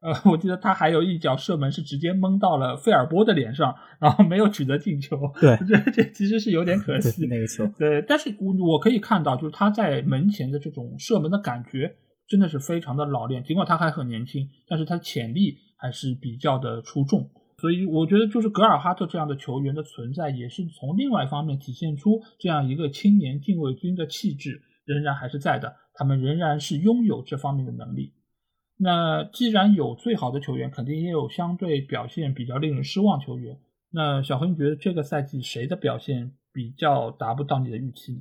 [0.00, 5.18] 呃，我记得他还有一脚射门是直接蒙到了费尔波的脸上，然后没有取得进球。
[5.40, 7.26] 对 这这其实是有点可惜。
[7.26, 11.96] 那个球，对，但是我我可以看到，就是他在门前的这种射门的感觉
[12.28, 17.28] 真的是非常的老练，尽管他还很年轻，但是他潜力还是比较的出众。
[17.60, 28.12] 所以我觉得，就是格尔哈特这样的球员的存在，也是从另外一方面体现出这样一个青年禁卫军的气质仍然还是在的，他们仍然是拥有这方面的能力。
[28.78, 33.58] 那既然有最好的球员，肯定也有相对表现比较令人失望球员。
[33.90, 38.20] 那小何，你觉得这个赛季谁的表现比较达不到你的预期呢？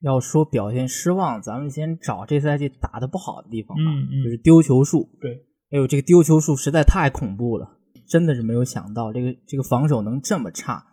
[0.00, 5.08] 要说表现失望，咱们先找这赛季打的不好的地方吧，嗯嗯就是丢球数。
[5.20, 10.84] 对，哎呦，这个丢球数实在太恐怖了，真的是没有想到这个这个防守能这么差。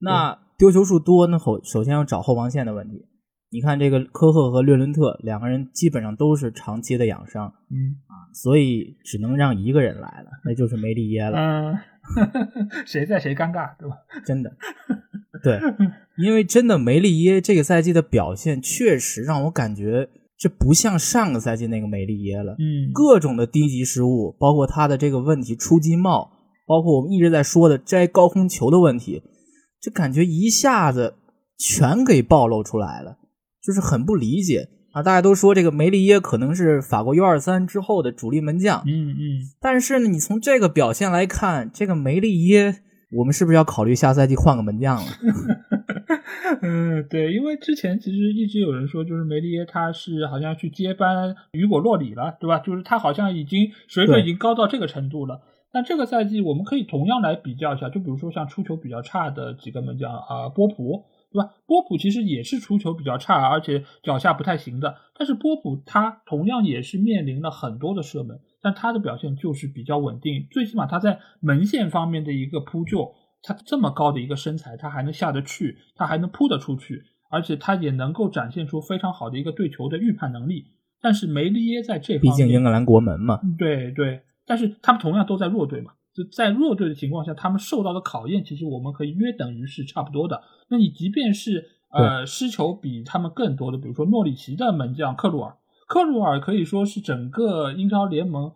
[0.00, 3.06] 那丢球数多，那后首先要找后防线的问题。
[3.50, 7.96] 你看这个科赫和略伦特两个人基本上都是长期的养伤，嗯
[8.32, 11.38] 所以只能让一个人来了，那就是梅利耶了。
[11.38, 11.74] 嗯，
[12.86, 13.96] 谁在谁尴尬，对吧？
[14.24, 14.50] 真的，
[15.42, 15.60] 对，
[16.16, 26.30] 因为真的梅利耶这个赛季的表现确实让我感觉这不像上个赛季那个梅利耶了，嗯各种的低级失误，包括他的这个问题出金帽，
[26.66, 29.22] 包括我们一直在说的摘高空球的问题，
[29.80, 31.14] 这感觉一下子
[31.58, 33.18] 全给暴露出来了，
[33.62, 35.02] 就是很不理解啊！
[35.02, 42.80] 大家都说这个梅利耶可能是法国 U 二三之后的主力门将，嗯嗯，但是呢，你从这个表现来看，这个梅利耶，
[43.12, 45.02] 我们是不是要考虑下赛季换个门将了？
[46.62, 52.58] 嗯，对，因为之前其实一直有人说，就是梅利耶他是好像去接班雨果洛里了，对吧？
[52.58, 55.40] 就是他好像已经水准已经高到这个程度了。
[55.70, 61.50] 但这个赛季我们可以同样来比较一下，就比如说像出球比较差的几个门将啊、波普，对吧？
[61.66, 64.96] 波普其实也是出球比较差，而且脚下不太行的。
[65.18, 73.12] 但是波普他同样也是面临了很多的射门，但他的表现就是比较稳定，最起码他在门线方面的一个扑救，
[73.42, 80.66] 他这么高的一个身材，他还能下得去，他还能扑得出去，而且他也能够展现出非常好的一个对球的预判能力。
[81.00, 83.40] 但是梅利耶在这方毕，竟英格兰国门嘛。
[83.58, 90.42] 对对，但是他们同样都在弱队嘛，就在弱队的情况下，他们受到的考验，其实我们可以约等于是差不多的。
[90.68, 98.52] 那你即便是呃失球比他们更多的，比如说诺里奇的门将克鲁尔，克鲁尔可以说是整个英超联盟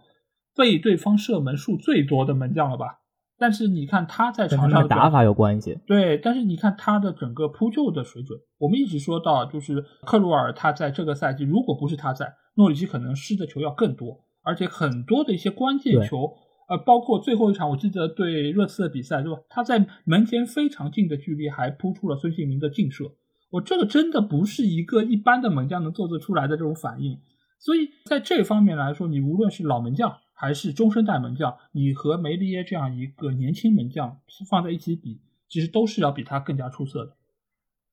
[0.57, 2.99] 被对方射门数最多的门将了吧？
[3.39, 5.79] 但是你看他在场上打法有关系。
[5.87, 16.35] 对，但是你看他的整个扑救的水准，我们一直说到，就是克鲁尔他在这个赛季，如果不是他在，诺里奇可能失的球要更多，而且很多的一些关键球，
[16.69, 19.41] 呃，包括最后一场，我记得对热刺的比赛，对吧？
[19.49, 23.13] 他在门前非常近的距离还扑出了孙兴民的劲射，
[23.51, 27.19] 我这个真的不是一个一般的门将能做得出来的这种反应。
[27.59, 37.17] 所以在这方面来说，你无论是老门将还是中生代门将，你和梅利耶这样一个年轻门将放在一起比，其实都是要比他更加出色的。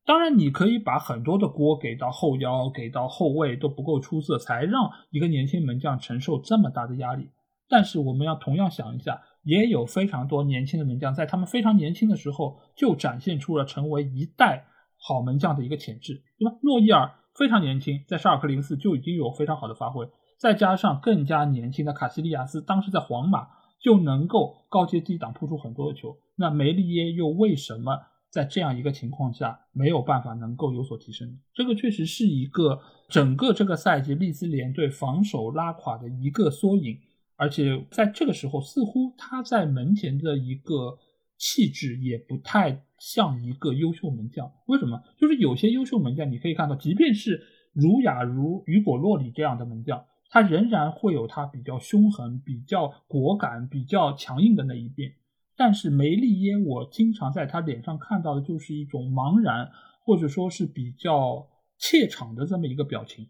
[0.05, 7.29] 当然，你可以把很多的锅给到后腰、给到后卫都不够出色，才让一个年轻门将承受这么大的压力。
[7.69, 14.65] 但是我们要同样想一下，也有非常多年轻的门将，在他们非常年轻的时候就展现出了成为一代
[14.97, 16.57] 好门将的一个潜质，对吧？
[16.63, 20.09] 诺伊尔非常年轻，在沙尔克零四就已经有非常好的发挥。
[20.37, 23.47] 再加上更加年轻的卡西利亚斯，当时在皇马
[23.79, 26.17] 就能够高接低挡扑出很多的球。
[26.35, 27.97] 那梅利耶又为什么
[28.31, 31.39] 在这样一个情况下没有办法能够有所提升？
[31.53, 36.97] 这个确实是一个整个这个赛季利兹联队防守拉垮的一个缩影。
[37.39, 40.99] 而且在这个时候，似乎他在门前的一个
[41.37, 44.51] 气质也不太像一个优秀门将。
[44.65, 45.01] 为什么？
[45.17, 55.13] 就是有些优秀门将，你可以看到，即便是儒雅如雨果·洛里这样的门将，他仍然会有他比较凶狠、比较果敢、比较强硬的那一面。
[55.55, 59.71] 但是梅利耶，我经常在他脸上看到的就是一种茫然，
[60.03, 63.29] 或者说是比较怯场的这么一个表情。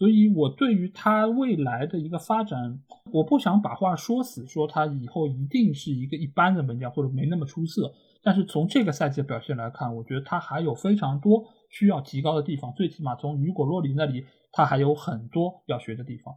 [0.00, 2.80] 所以，我对于他未来的一个发展，
[3.12, 7.92] 我不想把话说死，说他以后一定是一个一般的门将或者没那么出色。
[8.22, 12.72] 但是从这个赛季的表现来看，我觉得他还有非常多需要提高的地方。
[12.74, 16.34] 最起码从雨果·洛里那里，他还有很多要学的地方。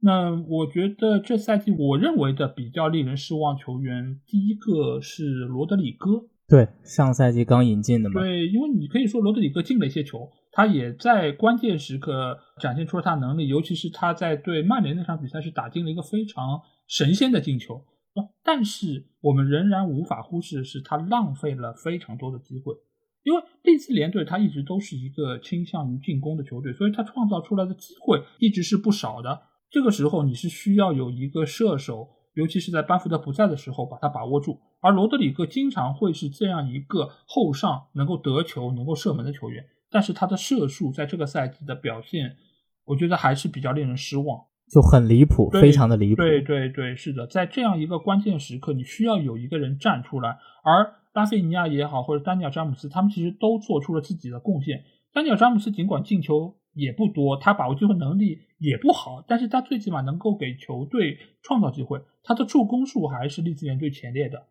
[0.00, 6.26] 那我觉得这赛季我认为的比较令人失望球员，第一个是罗德里戈。
[6.48, 8.20] 对，上赛季刚引进的嘛。
[8.20, 10.28] 对，因为你可以说罗德里戈进了一些球。
[10.58, 17.84] 他也在关键时刻展现出了他能力，尤其是他在对曼联那场比赛是打进了一个非常神仙的进球。
[18.42, 22.74] 但是我们仍然无法忽视的是，他浪费了非常多的机会。
[23.22, 29.42] 因为利兹联队他一直都是一个倾向于进攻的球队，所以他创造出来的机会一直是不少的。
[29.70, 34.58] 这个时候你是需要有一个射手，尤其是在班福德不在的时候把他把握住。
[34.80, 39.64] 而罗德里戈经常会是这样一个后上能够得球、能够射门的球员。
[39.90, 42.36] 但是他的射术在这个赛季的表现，
[42.84, 46.16] 我觉得还是比较令人失望，就很离谱，非常的离谱。
[46.16, 50.38] 对对对，是的，在这样一个关键时刻，你需要有一个人站出来。
[50.62, 54.84] 而拉菲尼亚也好，或者丹尼尔詹姆斯，他们其实都做出了自己的贡献。
[55.12, 64.44] 丹尼尔詹姆斯尽管进球也不多，他把握机会能力也不好，但是他最起码能够给球队创造机会，他的助攻数还是利兹联队前列的。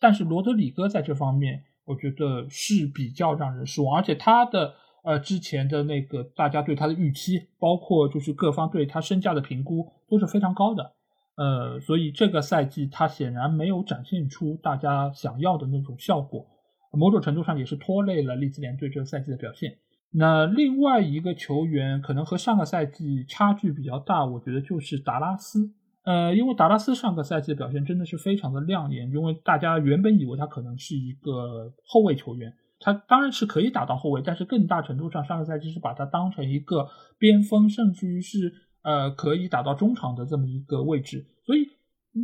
[0.00, 1.64] 但是罗德里戈在这方面。
[1.90, 4.72] 我觉得是比较让人失望，而且他的
[5.02, 10.92] 呃之前的那个大家对他的预期，包括就是各方对他身价的评估都是非常高的，
[11.36, 16.46] 呃，所以这个赛季他显然没有展现出大家想要的那种效果，
[16.92, 19.76] 某种程度上也是拖累了利兹联队这个赛季的表现。
[20.12, 25.72] 那另外一个球员可能和上个赛季差距比较大，我觉得就是达拉斯。
[26.02, 36.88] 呃，因为达拉斯上个赛季的表现真的是非常的亮眼，因为大家原本以为他可能是一个后卫球员，他当然是可以打到后卫，但是更大程度上上个赛季是把他当成一个
[37.18, 38.50] 边锋，甚至于是
[38.82, 41.26] 呃可以打到中场的这么一个位置。
[41.44, 41.68] 所以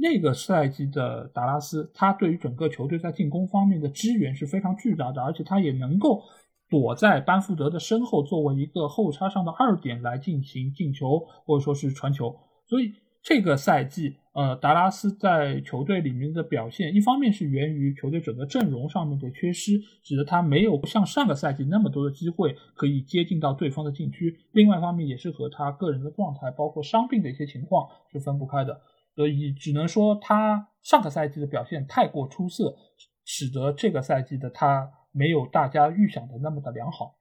[0.01, 6.23] 那个赛季的达拉斯，他对于整个球队在进攻方面的支援是非常巨大的，而且他也能够
[6.71, 12.35] 躲在班福德的身后，作为一个后插上的二点来进行进球或者说是传球，
[12.67, 12.95] 所以。
[13.29, 28.81] 这个赛季，呃，达拉斯在球队里面的表现，一方面是源于球队整个阵容上面的缺失，使得他没有像上个赛季那么多的机会可以接近到对方的禁区；另外一方面也是和他个人的状态，包括伤病的一些情况是分不开的。
[29.17, 32.77] 所以只能说他上个赛季的表现太过出色，
[33.25, 37.17] 使得这个赛季的他没有大家预想的那么的良好。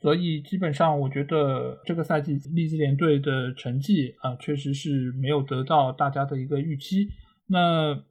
[0.00, 7.08] 所以基本上，我觉得这个赛季利兹联队的成绩啊，确实是没有得到大家的一个预期。
[7.46, 8.02] 那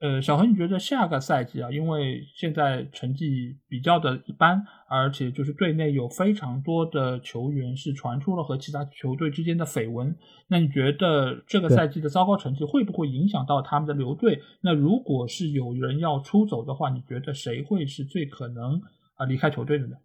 [0.00, 10.16] 呃，小何，你觉得下个赛季啊，因为现在成绩比较的一般，而且就是队内有非常多的球员是传出了和其他球队之间的绯闻，
[10.48, 14.40] 那你觉得这个赛季的糟糕成绩会不会影响到他们的留队？
[14.62, 18.80] 那如果是有人要出走的话，你觉得谁会是最可能
[19.16, 19.96] 啊离开球队的呢？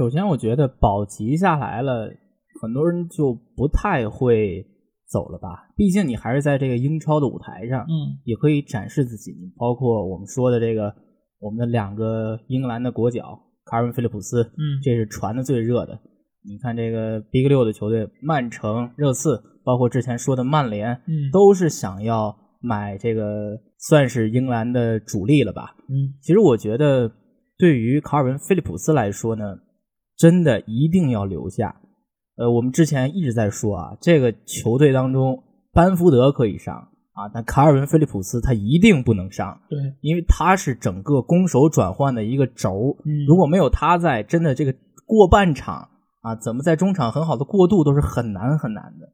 [0.00, 2.10] 首先，我觉得保级下来了，
[2.62, 4.66] 很多人就不太会
[5.06, 5.68] 走了吧。
[5.76, 9.36] 毕竟你还是在这个英超的舞台上，嗯，也可以展示自己。
[9.58, 10.94] 包括我们说的这个，
[11.38, 16.00] 我们的两个英格兰的国脚卡尔文·菲利普斯，嗯，这是传的最热的。
[16.48, 25.76] 你看这个 Big 六的球队，曼城、热刺，包括之前说的曼联，嗯，都是想要买这个，算是英格兰的主力了吧？
[25.90, 27.12] 嗯，其实我觉得，
[27.58, 29.44] 对于卡尔文·菲利普斯来说呢。
[30.20, 31.80] 真的一定要留下，
[32.36, 35.42] 呃，我们之前一直在说啊，这个球队当中，
[35.72, 36.74] 班福德可以上
[37.12, 44.74] 啊，但卡尔文·菲利普斯他一定不能上，对，因为他是整个攻守转换的一个轴，如果没有他在，真的这个
[45.06, 45.88] 过半场
[46.20, 49.08] 啊，怎么在中场很好的过渡都是很难很难的。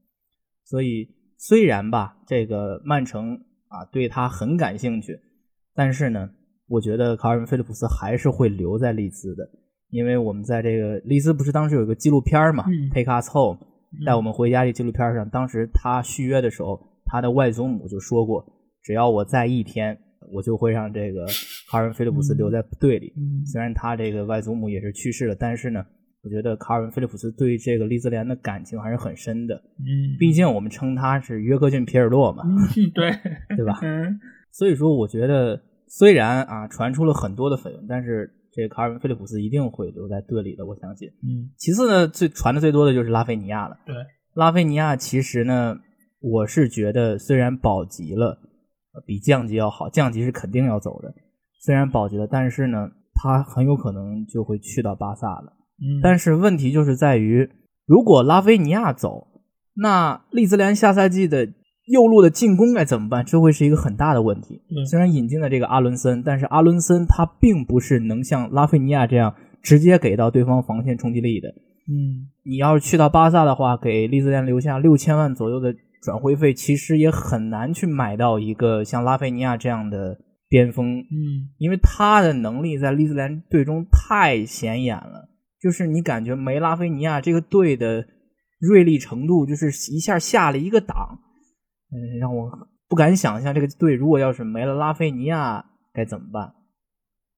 [0.65, 3.35] 所以虽然吧，这个曼城
[3.69, 5.21] 啊对他很感兴趣，
[5.73, 6.31] 但是呢，
[6.67, 9.49] 我觉得卡尔文·菲利普斯还是会留在利兹的。
[9.91, 13.59] 因为我们在这个利兹不是当时有一个纪录片嘛，《Take Us Home》，
[14.07, 18.45] 带我们回家这纪录片上，当时他续约的时候，他的外祖母就说过，
[18.83, 19.97] 只要我在一天，
[20.33, 21.25] 我就会让这个
[21.71, 23.13] 卡尔文·菲利普斯留在队里。
[23.47, 25.85] 虽然他这个外祖母也是去世了，但是呢，
[26.23, 29.55] 我觉得卡尔文·菲利普斯对这个利兹联的感情还是很深的。
[29.79, 32.43] 嗯，毕竟我们称他是约克郡·皮尔洛嘛，
[32.93, 33.13] 对
[33.57, 33.79] 对吧？
[33.83, 34.19] 嗯，
[34.51, 41.07] 所以说，我觉得虽然啊传出了很多的绯闻，但是这个卡尔文·菲利普斯一定会留在队里的，我相信。
[41.23, 43.77] 嗯，其次呢，最传的最多的就是拉菲尼亚了。
[43.85, 43.95] 对，
[44.33, 45.77] 拉菲尼亚其实呢，
[46.21, 48.39] 我是觉得虽然保级了，
[49.05, 51.15] 比降级要好，降级是肯定要走的。
[51.61, 55.53] 虽然保级了，但是呢，他很有可能就会去到巴萨了。
[55.79, 57.51] 嗯，但是问题就是在于，
[57.85, 59.29] 如果拉菲尼亚走，
[59.75, 61.47] 那利兹联下赛季的
[61.87, 63.25] 右路的进攻该怎么办？
[63.25, 64.61] 这会是一个很大的问题。
[64.71, 71.49] 嗯虽然引进了这个阿伦森，但是阿伦森他并不是能像拉菲尼亚这样直接给到对方防线冲击力的。
[71.89, 80.19] 嗯你要是去到巴萨的话，给利兹联留下六千万左右的转会费，其实也很难去买到一个像拉菲尼亚这样的
[80.49, 85.29] 边锋，嗯因为他的能力在利兹联队中太显眼了。
[85.63, 88.05] 就是你感觉没拉菲尼亚这个队的
[88.61, 91.19] 锐利程度，就是一下下了一个档，
[91.93, 92.51] 嗯，让我
[92.89, 96.55] 不敢想象这个队如果要是没了拉菲尼亚该怎么办。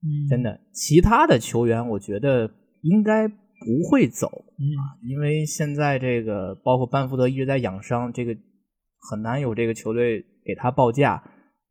[0.00, 2.48] 嗯，真的，其他的球员我觉得
[2.82, 3.34] 应该不
[3.90, 4.28] 会走，
[4.58, 4.62] 嗯
[5.08, 8.36] 因为现在这个包括班福德一直在养伤，这个
[9.10, 11.20] 很难有这个球队给他报价，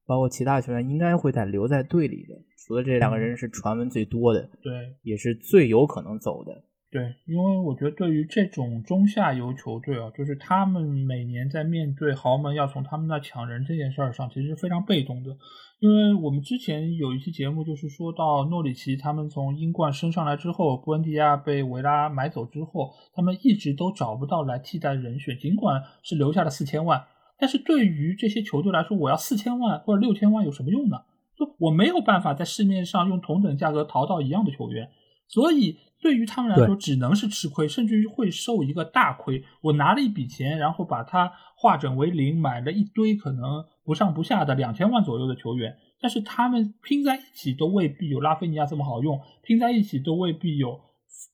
[0.05, 4.73] 包括其他球员应该会在留在队里的，除了这两个人是传闻最多的，对。
[5.03, 6.51] 也是最有可能走的。
[6.89, 15.35] 对，因为我觉得对于这种中下游球队啊，就是他们每年在面对豪门要从他们那抢人这件事儿上，其实是非常被动的。
[15.79, 27.03] 因为我们之前有一期节目，就是说到诺里奇他们从英冠升上来之后，布恩迪亚被维拉买走之后，他们一直都找不到来替代人选，尽管是留下了四千万，
[27.38, 30.97] 但是对于这些球队来说，我要四千万或者六千万有什么用呢？
[31.38, 34.89] 就我没有办法在市面上用同等价格淘到一样的球员，
[35.27, 39.43] 所以对于他们来说，只能是吃亏，甚至于会受一个大亏。
[39.61, 50.79] 我拿了一笔钱，然后把它化整为零，买了一堆可能不上不下的两千万左右的球员，但是他们拼在一起都未必有拉菲尼亚这么好用，拼在一起都未必有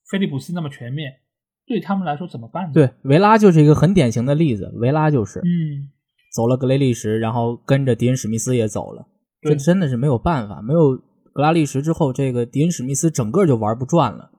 [0.09, 1.13] 菲利普斯那么全面。
[1.65, 5.87] 对他们来说怎么办呢？，对，维拉就是一个很典型的例子，维拉就是嗯，
[6.35, 9.07] 走了格雷利什，然后跟着迪恩史密斯也走了，
[9.41, 10.97] 这真的是没有办法，没有
[11.33, 14.31] 格拉利什之后，这个迪恩史密斯整个就玩不转了。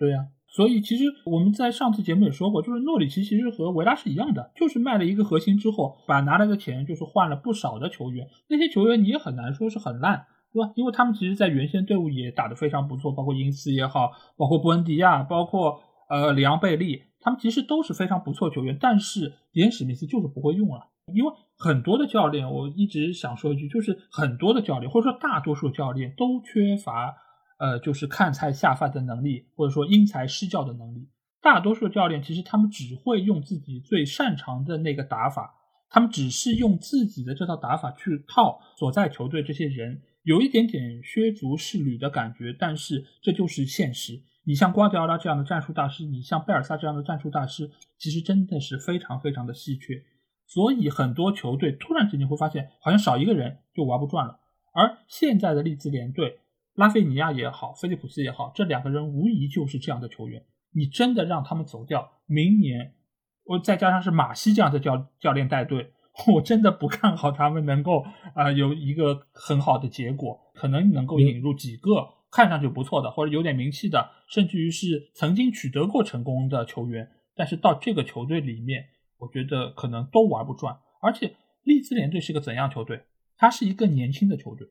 [0.00, 10.24] 对呀、所以其实我们在上次节目也说过，就是诺里奇其实和维拉是一样的，就是卖了一个核心之后，把拿来的钱就是换了不少的球员，那些球员你也很难说是很烂，
[10.54, 10.72] 对吧？
[10.74, 20.86] 因为他们其实在原先队伍也打得非常不错，包括因斯也好，包括布恩迪亚，包括呃里昂贝利，他们其实都是非常不错球员，但是迪恩史密斯就是不会用了。
[21.12, 27.14] 因为很多的教练，我一直想说一句，就是很多的教练，或者说大多数教练都缺乏
[27.60, 31.10] 呃，就是看菜下饭的能力，或者说因材施教的能力。
[31.42, 35.54] 大多数教练其实他们只会用自己最擅长的那个打法，
[35.90, 44.22] 他们只是用自己的这套打法去套所在球队这些人，有一点点削足适履的感觉，但是这就是现实。
[44.44, 50.02] 你像瓜迪奥拉这样的战术大师，你像贝尔萨这样的战术大师，其实真的是非常非常的稀缺。
[50.46, 54.40] 所以很多球队突然之间会发现，好像少一个人就玩不转了。
[54.72, 56.40] 而现在的利兹联队，
[56.80, 60.42] 拉菲尼亚也好，菲利普斯也好，这两个人无疑就是这样的球员。
[60.72, 62.94] 你真的让他们走掉，明年
[63.44, 65.92] 我再加上是马西这样的教教练带队，
[66.32, 68.00] 我真的不看好他们能够
[68.34, 77.06] 啊、呃有一个很好的结果，可能能够引入几个看上去不错的或者有点名气的，甚至于是曾经取得过成功的球员，
[77.36, 78.86] 但是到这个球队里面，
[79.18, 80.78] 我觉得可能都玩不转。
[81.02, 83.02] 而且利兹联队是个怎样球队？
[83.36, 84.66] 它是一个年轻的球队，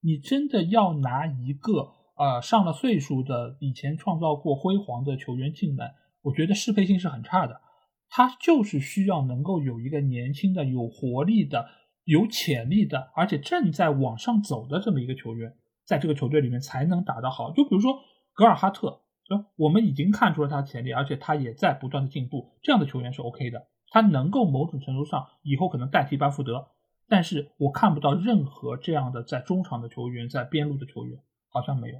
[0.00, 7.60] 你真的要拿一个呃上了岁数的以前创造过辉煌的球员进来，我觉得适配性是很差的。
[8.08, 11.68] 他就是需要能够有一个年轻的、有活力的、
[12.04, 17.50] 有潜力的，而且正在往上走的这么一个球员，在这个球队里面才能打得好。
[17.52, 17.98] 就比如说
[18.32, 19.46] 格尔哈特，对吧？
[19.56, 26.68] 我们已经看出了他的潜力，而且他也在不断的进步，这样的球员是 OK 的，他能够某种程度上以后可能代替班福德。
[27.08, 31.98] 但是我看不到任何这样的在中场的球员，在边路的球员好像没有，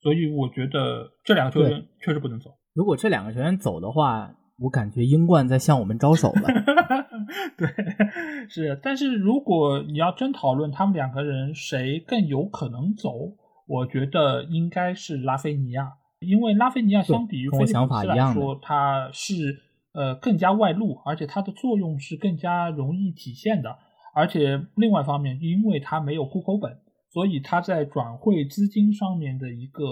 [0.00, 2.50] 所以我觉得这两个球员确实不能走。
[2.74, 6.42] 如果这两个球员走的话，我感觉英冠在向我们招手了。
[7.56, 7.68] 对，
[8.48, 13.10] 是，但是如果你要真讨论他们两个人谁更有可能走，
[13.66, 23.78] 我觉得应该是拉菲尼亚，因为拉菲尼亚相比于菲利普斯来说，他是呃更加外露，而且它的作用是更加容易体现的。
[24.14, 26.78] 而且另外一方面，因为它没有户口本，
[27.12, 29.84] 所以它在转会资金上面的一个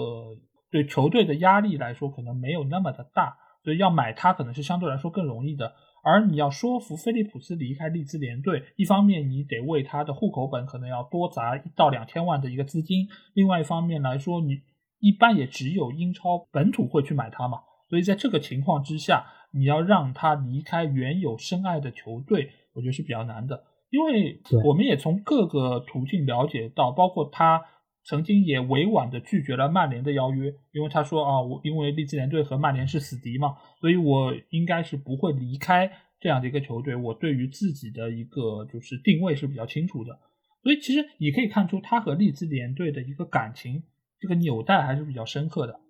[0.71, 5.73] 对球队的压力来说，可能没有那么的大，所以要买它可能是相对来说更容易的。
[6.03, 14.61] 而你要说服菲利普斯离开利兹联队，一方面你得为他的户口本可能要多砸一到两千万的一个资金，另外一方面来说，你
[14.99, 17.59] 一般也只有英超本土会去买他嘛。
[17.87, 23.63] 所以在这个情况之下，你要让他离开原有深爱的球队，我觉得是比较难的。
[23.91, 27.61] 因为我们也从各个途径了解到，包括他
[28.03, 36.95] 曾经也委婉的拒绝了曼联的邀约，因为他说啊，我因为利兹联队和曼联是死敌嘛，所以我应该是不会离开这样的一个球队。
[36.95, 40.17] 我对于自己的一个就是定位是比较清楚的，
[40.63, 43.83] 所以其实你可以看出他和利兹联队的一个感情
[44.19, 45.81] 这个纽带还是比较深刻的。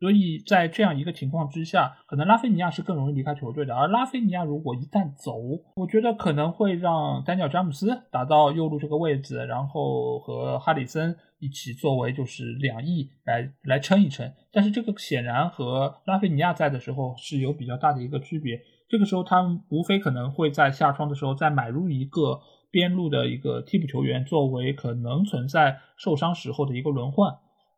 [0.00, 3.74] 所以在这样一个情况之下，可能拉菲尼亚是更容易离开球队的。
[3.74, 5.32] 而拉菲尼亚如果一旦走，
[5.76, 14.30] 我觉得可能会让丹尼尔詹姆斯打到右路这个位置，然后和哈里森一起作为就是两翼来来撑一撑。
[14.52, 18.60] 但是这个显然和拉菲尼亚在的时候是有比较大的一个区别。
[18.88, 22.40] 这个时候他们无非可能会在下窗的时候再买入一个
[22.70, 27.32] 边路的一个替补球员，作为可能存在受伤时候的一个轮换。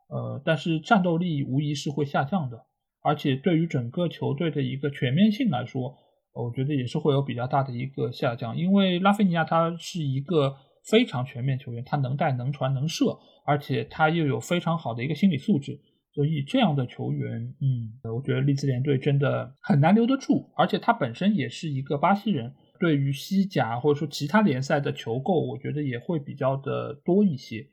[0.09, 2.67] 呃，但是战斗力无疑是会下降的，
[3.03, 5.97] 而且对于整个球队的一个全面性来说，
[6.33, 8.57] 我觉得也是会有比较大的一个下降。
[8.57, 10.55] 因为拉菲尼亚他是一个
[10.89, 15.81] 非常全面球员，他能带、能传、能射，而且他又有非常好的一个心理素质，
[16.15, 20.53] 所以这样的球员，嗯，我觉得利兹联队真的很难留得住。
[20.57, 27.67] 而且他本身也是一个巴西人，对于西甲或者说其他联赛的球购，我觉得也会比较的多一些。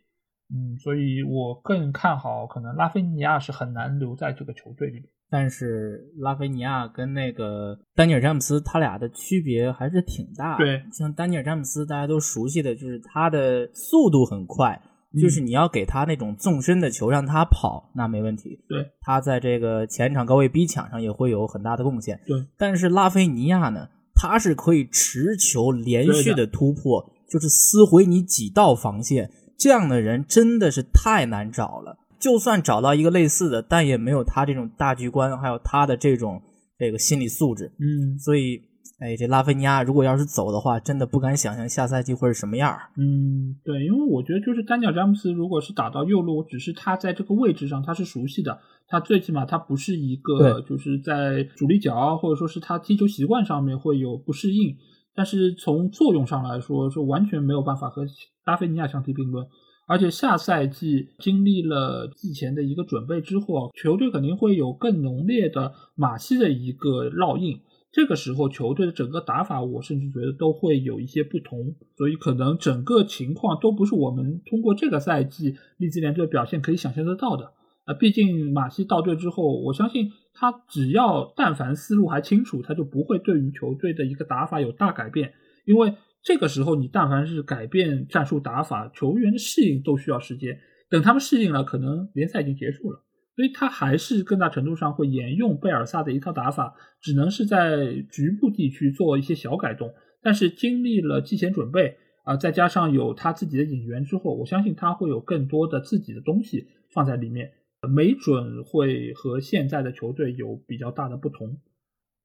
[0.50, 5.04] 嗯，所以我更看好，可能拉菲尼亚是很难留在这个球队里面。
[5.30, 10.58] 但是拉菲尼亚跟那个丹尼尔詹姆斯，他俩的区别还是挺大。
[10.58, 14.80] 对，像丹尼尔詹姆斯，大家都熟悉的就是他的速度很快，
[15.20, 18.64] 就是你要给他那种纵深的球让他跑，那没问题。
[18.70, 22.20] 对，他在这个前场高位逼抢上也会有很大的贡献。
[22.28, 29.32] 对，但是拉菲尼亚呢，他是可以持球连续的突破，就是撕毁你几道防线。
[29.58, 36.42] 这样的人真的是太难找了，就算找到一个类似的，但也没有他这种大局观，还有他的这种
[36.78, 37.72] 这个心理素质。
[37.80, 38.62] 嗯，所以，
[39.00, 54.76] 哎，这拉菲尼亚如果要是走的话，真的不敢想象下赛季会是什么样嗯，对，因为我觉得就是丹尼尔詹姆斯如果是打到右路，只是他在这个位置上他是熟悉的，他最起码他不是一个就是在主力脚或者说是他踢球习惯上面会有不适应。
[55.16, 58.06] 但是从作用上来说，是完全没有办法和
[58.46, 59.48] 拉菲尼亚相提并论。
[59.86, 67.60] 而且下赛季经历了季前的一个准备之后，球队肯定会有更浓烈的马西的一个烙印。
[67.92, 71.76] 这个时候，球队的整个打法，我甚至觉得都会有一些不同。
[71.98, 77.52] 所以，可能整个情况都不是我们通过这个赛季利兹联队表现可以想象得到的。
[77.84, 80.10] 啊，毕竟马西到队之后，我相信。
[80.34, 85.34] 他只要但凡思路还清楚，他就不会对于球队的一个打法有大改变。
[85.66, 90.60] 因为这个时候你但凡是改变战术打法，球员的适应都需要时间。
[90.90, 93.04] 等他们适应了，可能联赛已经结束了。
[93.36, 99.92] 所以他还是更大程度上会沿用贝尔萨的一套打法，只能是在局部地区做一些小改动。
[100.22, 107.52] 但是经历了季前准备啊，再加上有他自己的引援之后，我相信他会有更多的自己的东西放在里面。
[107.88, 111.58] 没准会和现在的球队有比较大的不同。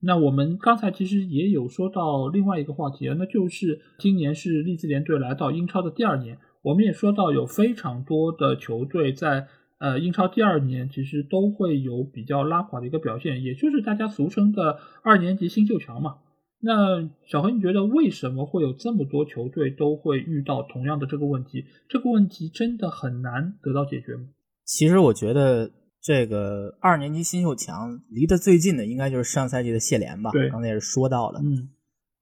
[0.01, 6.39] 那我们刚才其实也有说到另外一个话题，那就是今年是利兹联队来到英超的第二年。
[6.63, 9.49] 我们也说到有非常多的球队在
[9.79, 16.19] 呃英超第二年其实都会有比较拉垮的一个表现，也就是大家俗称的二年级新秀强嘛。
[16.61, 21.65] 那小何，你觉得为什么会有这么多球队都会遇到同样的这个问题？
[21.89, 24.29] 这个问题真的很难得到解决吗？
[24.69, 25.71] 其实我觉得
[26.03, 30.31] 这个二年级新秀强离得最近的应该就是上赛季的谢联吧。
[30.31, 31.41] 对，刚才也是说到了。
[31.43, 31.71] 嗯，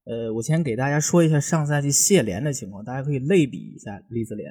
[0.04, 4.48] 呃，我先给大家说一下上赛季谢联的情况，大家可以类比一下利兹联。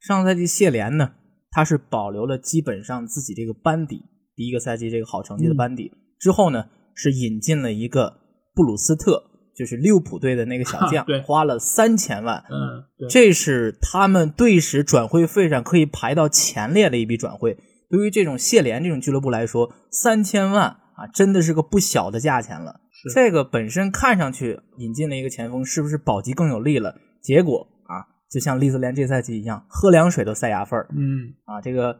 [0.00, 1.12] 上赛季谢联呢，
[1.52, 4.02] 他是保留了基本上自己这个班底，
[4.34, 8.12] 第一个赛季这个好成绩的班底之后呢，是引进了一个
[8.56, 9.22] 布鲁斯特。
[9.56, 17.56] 就是利物浦队的那个小将， 花了三千万，嗯，这是他们队史转会费上可以排到前列的一笔转会。
[17.88, 22.80] 对于这种谢联这种俱乐部来说，三千万啊，真的是个不小的价钱了。
[23.14, 26.94] 这个本身看上去引进了一个前锋，是不是保级更有利了？
[27.22, 30.88] 结果啊，就像利兹联这赛季一样，喝凉水都塞牙缝儿。
[30.90, 31.96] 嗯，啊，这个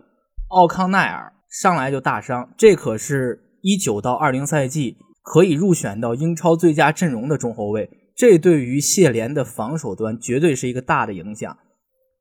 [0.48, 4.98] 奥康奈尔上来就大伤，这可是一九到二零赛季。
[5.26, 11.58] 可以入选到英超最佳阵容的中后卫，这对于谢联的防守端绝对是一个大的影响。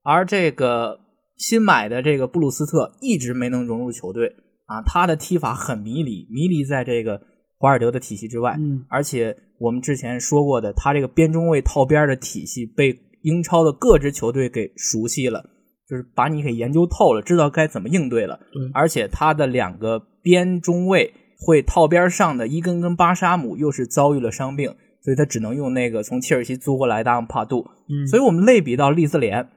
[0.04, 1.00] 而这个
[1.38, 4.36] 新买的这个布鲁斯特一直没能融入球队
[4.66, 7.22] 啊，他的踢法很迷离，迷离在这个
[7.60, 8.56] 华尔德的体系之外。
[8.58, 15.48] 嗯，而且我们之前说过的，他这个边中卫套边的体系被英超的各支球队给熟悉了，
[15.88, 18.40] 就是把你给研究透了，知道该怎么应对了。
[18.52, 27.66] 对，而且他的两个边中卫会套边上的伊根跟巴沙姆又是遭遇了伤病，所以他只能用那个从切尔西租过来的帕杜。
[27.90, 29.48] 嗯，所以我们类比到利兹联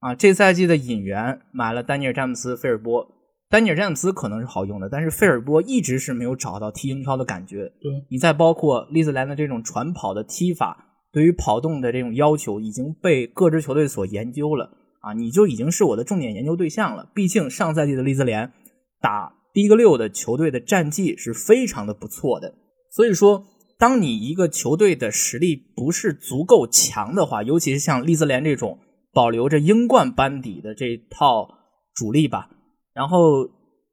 [0.00, 3.06] 啊，这赛季的引援买了丹尼尔詹姆斯、菲尔波。
[3.48, 7.64] 丹尼尔詹姆斯可能是好用的，但是费尔波一直是没有找到踢英超的感觉。
[7.80, 14.70] 对，你再包括利兹联的这种传跑的踢法，对于跑动的这种要求已经被各支球队所研究了
[15.00, 17.10] 啊，你就已经是我的重点研究对象了。
[17.12, 18.52] 毕竟上赛季的利兹联
[19.00, 22.54] 打第一个六的球队的战绩是非常的不错的，
[22.90, 23.44] 所以说，
[23.78, 28.78] 当你一个球队的实力不是足够强的话，尤其是像利兹联这种
[29.12, 31.48] 保留着英冠班底的这套
[31.94, 32.50] 主力吧。
[32.92, 33.48] 然后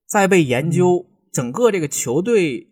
[0.08, 2.68] 再被研究，整个这个球队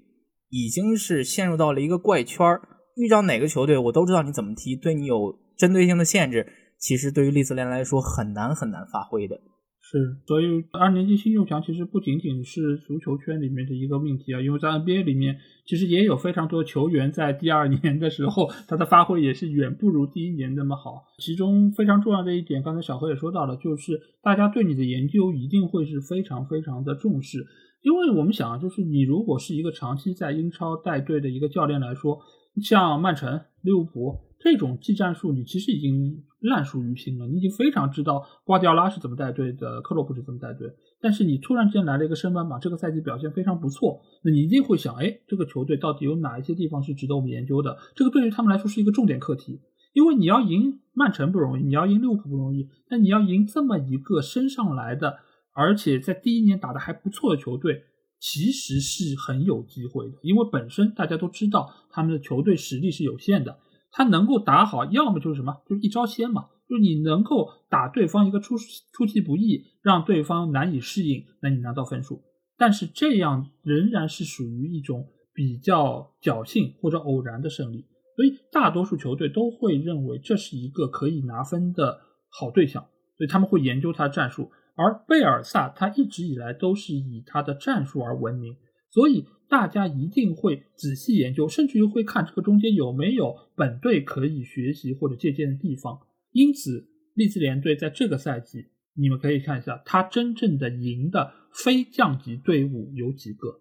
[0.50, 2.62] 已经是陷入到了一个怪圈儿
[2.96, 6.46] 遇到哪个球队，我都知道你怎么踢，对你有针对性的限制。
[6.78, 9.40] 其实对于利兹联来说，很难很难发挥的。
[9.88, 21.04] 是，所以二年级新秀强其实不仅仅是足球圈里面的一个命题啊，因为在 NBA 里面其实也有非常多球员在第二年的时候，他的发挥也是远不如第一年那么好。
[21.20, 27.46] 其中非常重要的一点，刚才小何也说到了，就是大家对你的研究一定会是非常非常的重视，
[27.84, 32.18] 因为我们想啊，就是你如果是一个长期在英超带队的一个教练来说，
[32.60, 34.16] 像曼城、利物浦。
[34.40, 40.72] 这种技战术你其实已经烂熟于心了，你已经非常知道瓜迪奥拉是怎么带队的，克洛普是怎么带队。
[41.02, 47.78] 但是你突然间来了一个升班马，这个赛季表现非常不错，那你一定会想，哎，这个球队到底有哪一些地方是值得我们研究的？
[47.96, 49.62] 这个对于他们来说是一个重点课题，
[49.94, 55.18] 因为你要赢曼城不容易，你要赢利物浦不容易，但你要赢这么一个升上来的，
[55.54, 57.82] 而且在第一年打得还不错的球队，
[58.20, 63.58] 其实是很有机会的，因为本身大家都知道他们的球队实力是有限的。
[63.98, 68.58] 他能够打好，要么就是什么，就是一招鲜嘛，就是你能够打对方一个出
[68.92, 72.22] 出其不意，让对方难以适应，那你拿到分数。
[72.58, 77.86] 但是这样仍然是属于一种比较侥幸或者偶然的胜利，
[78.18, 81.98] 所以大多数球队都会认为这是一个可以拿分的
[82.30, 82.84] 好对象，
[83.18, 84.52] 所以他们会研究他的战术。
[84.76, 88.58] 而贝尔萨他一直以来都是以他的战术而闻名，
[88.96, 89.26] 所以。
[89.48, 96.00] 大家一定会仔细研究，甚至于会看这个中间有没有本队可以学习或者借鉴的地方。
[96.32, 98.66] 因此，利兹联队在这个赛季，
[98.96, 103.60] 你们可以看一下，他真正的赢的非降级队伍有几个？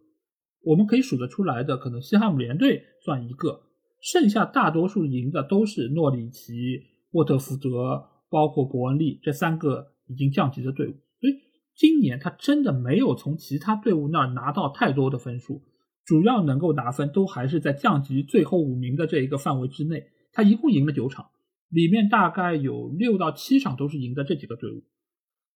[0.62, 3.64] 我们可以数得出来的，可能西汉姆联队算一个，
[4.01, 10.95] 剩下大多数赢的都是诺里奇、沃特福德，包括伯恩利这三个已经降级的队伍。
[11.77, 15.62] 今年他真的没有从其他队伍那儿拿到太多的分数。
[16.05, 20.05] 主要能够拿分都还是在降级最后五名的这一个范围之内。
[20.33, 21.27] 他一共赢了九场，
[21.70, 24.83] 里面大概有六到七场都是赢的这几个队伍。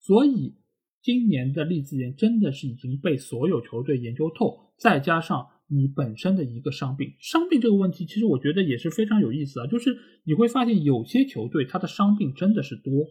[0.01, 0.55] 所以
[1.03, 9.66] 今年的利兹联真的是已经被所有球队研究透，再加上你本身的一个伤病，伤病这个问题其实我觉得也是非常有意思啊。
[9.66, 9.95] 就是
[10.25, 13.05] 你会发现有些球队他的伤病真的是多，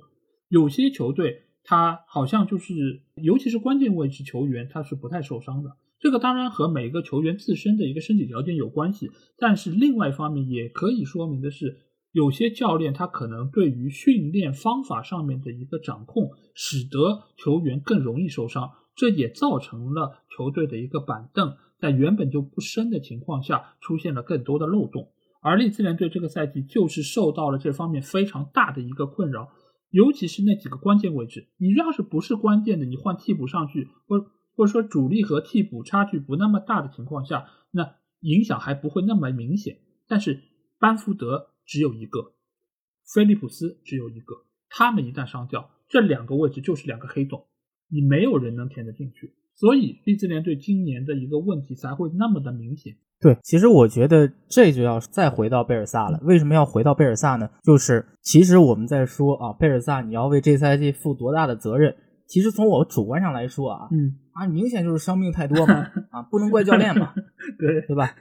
[0.49, 5.76] 有些球队他好像就是，尤其是关键位置球员他是不太受伤的。
[5.99, 11.76] 这个当然和每个球员自身的一个身体条件有关系，但是另外一方面也可以说明的是，
[12.13, 25.11] 有些教练他可能对于训练方法上面的一个掌控，使得球员更容易受伤，这也造成了球队的一个板凳在原本就不深的情况下出现了更多的漏洞。
[25.41, 29.49] 而利兹联队这个赛季就是受到了这方面非常大的一个困扰，
[29.89, 34.31] 尤其是那几个关键位置，你要是不是关键的，你换替补上去或。
[34.57, 39.77] 或者说主力和替补差距不那么大的情况下，那影响还不会那么明显。
[40.07, 40.41] 但是
[40.79, 42.33] 班福德只有一个，
[43.05, 47.45] 菲利普斯只有一个，他们一旦上吊，这两个位置就是两个黑洞，
[47.88, 49.35] 你没有人能填得进去。
[49.58, 52.93] 所以利兹联队今年的一个问题才会那么的明显。
[53.20, 56.20] 对，其实我觉得这就要再回到贝尔萨了。
[56.22, 57.49] 为什么要回到贝尔萨呢？
[57.64, 61.95] 就是其实我们在说啊，贝尔萨你要为这赛季负多大的责任？
[62.28, 67.14] 其实从我主观上来说啊，嗯啊，明显就是伤病太多嘛， 啊，不能怪教练嘛，
[67.58, 68.16] 对对吧？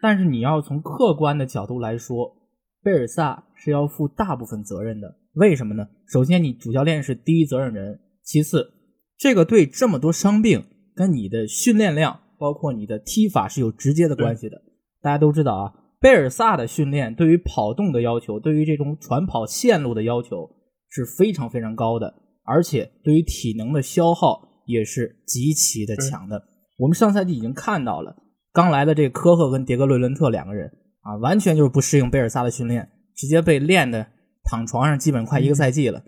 [0.00, 2.36] 但是你要从客观的角度来说，
[2.84, 5.16] 贝尔萨是要负大部分责任的。
[5.32, 5.88] 为什么呢？
[6.06, 8.70] 首先，你主教练是第一责任人；其次，
[9.18, 10.64] 这个队这么多伤病，
[10.94, 14.62] 跟你的训练量，包括你的踢法是有直接的关系的。
[15.02, 20.48] 大家都知道啊，贝尔萨的训练对于跑动的要求，对于这种传跑线路的要求
[20.88, 22.14] 是非常非常高的，
[22.44, 26.40] 而且对于体能的消耗也是极其的强的。
[26.76, 28.14] 我们上赛季已经看到了，
[28.52, 34.06] 刚来的这科赫跟迭戈·瑞伦特两个人啊，完全就是不适应贝尔萨的训练，直接被练的
[34.44, 36.04] 躺床上，基本快一个赛季了。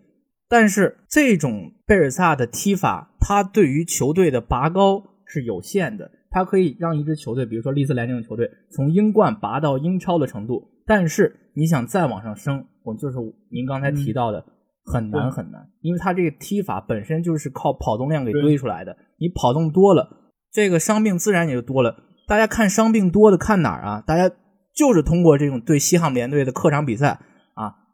[0.51, 6.11] 但是这种贝尔萨的踢法，他对于球队的拔高是有限的。
[6.33, 10.69] 他可以让一支球队，比如说利兹联这种球队，从英冠拔到英超的程度。
[10.87, 13.17] 但是你想再往上升，我就是
[13.53, 14.45] 您刚才提到的，
[14.85, 18.97] 很难很难，因为他这个踢法本身就是靠跑动量给堆出来的。
[19.19, 21.97] 你跑动多了，这个伤病自然也就多了。
[22.27, 24.03] 大家看伤病多的看哪儿啊？
[24.05, 24.35] 大家
[24.75, 27.21] 就是通过这种对西汉姆联队的客场比赛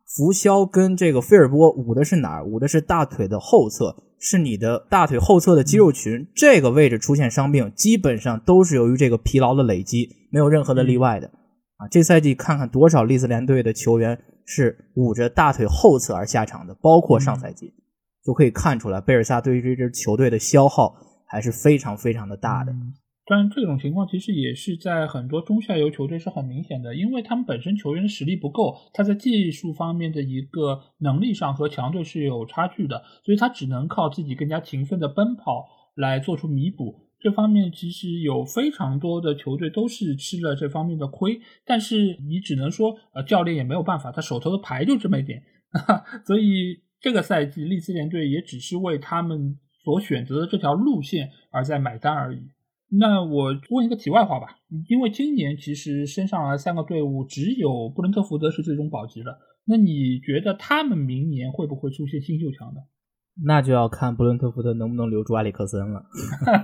[0.06, 2.44] 啊，福肖跟这个菲尔波捂的是哪儿？
[2.44, 4.04] 捂的是大腿的后侧。
[4.18, 11.26] 是你的大腿后侧的肌肉群这个位置出现伤病，基本上都是由于这个疲劳的累积，没有任何的例外的
[11.76, 11.86] 啊！
[11.90, 17.74] 这赛季看看多少利兹联队的球员是捂着大腿后侧而下场的，包括上赛季，
[18.24, 20.96] 就可以看出来贝尔萨对于这支球队的消耗
[21.26, 22.72] 还是非常非常的大的。
[23.28, 35.66] 但这种情况其实也是在很多中下游球队是很明显的，因为他们本身球员的实力不够，他在技术方面的一个能力上和强队是有差距的，所以他只能靠自己更加勤奋的奔跑
[35.96, 37.02] 来做出弥补。
[37.18, 45.42] 这方面其实有非常多的球队都是吃了这方面的亏，但是你只能说，呃，教练也没有办法，他手头的牌就这么一点，
[46.24, 52.38] 所以这个赛季利兹联队也只是为他们所选择的这条路线而在买单而已。
[52.88, 54.46] 那我问一个题外话吧，
[54.88, 59.38] 因为今年其实升上来三个队伍，只有布伦特福德是最终保级了。
[59.64, 62.80] 那你觉得他们明年会不会出现新秀强呢？
[63.44, 66.06] 那就要看布伦特福德能不能留住埃里克森了。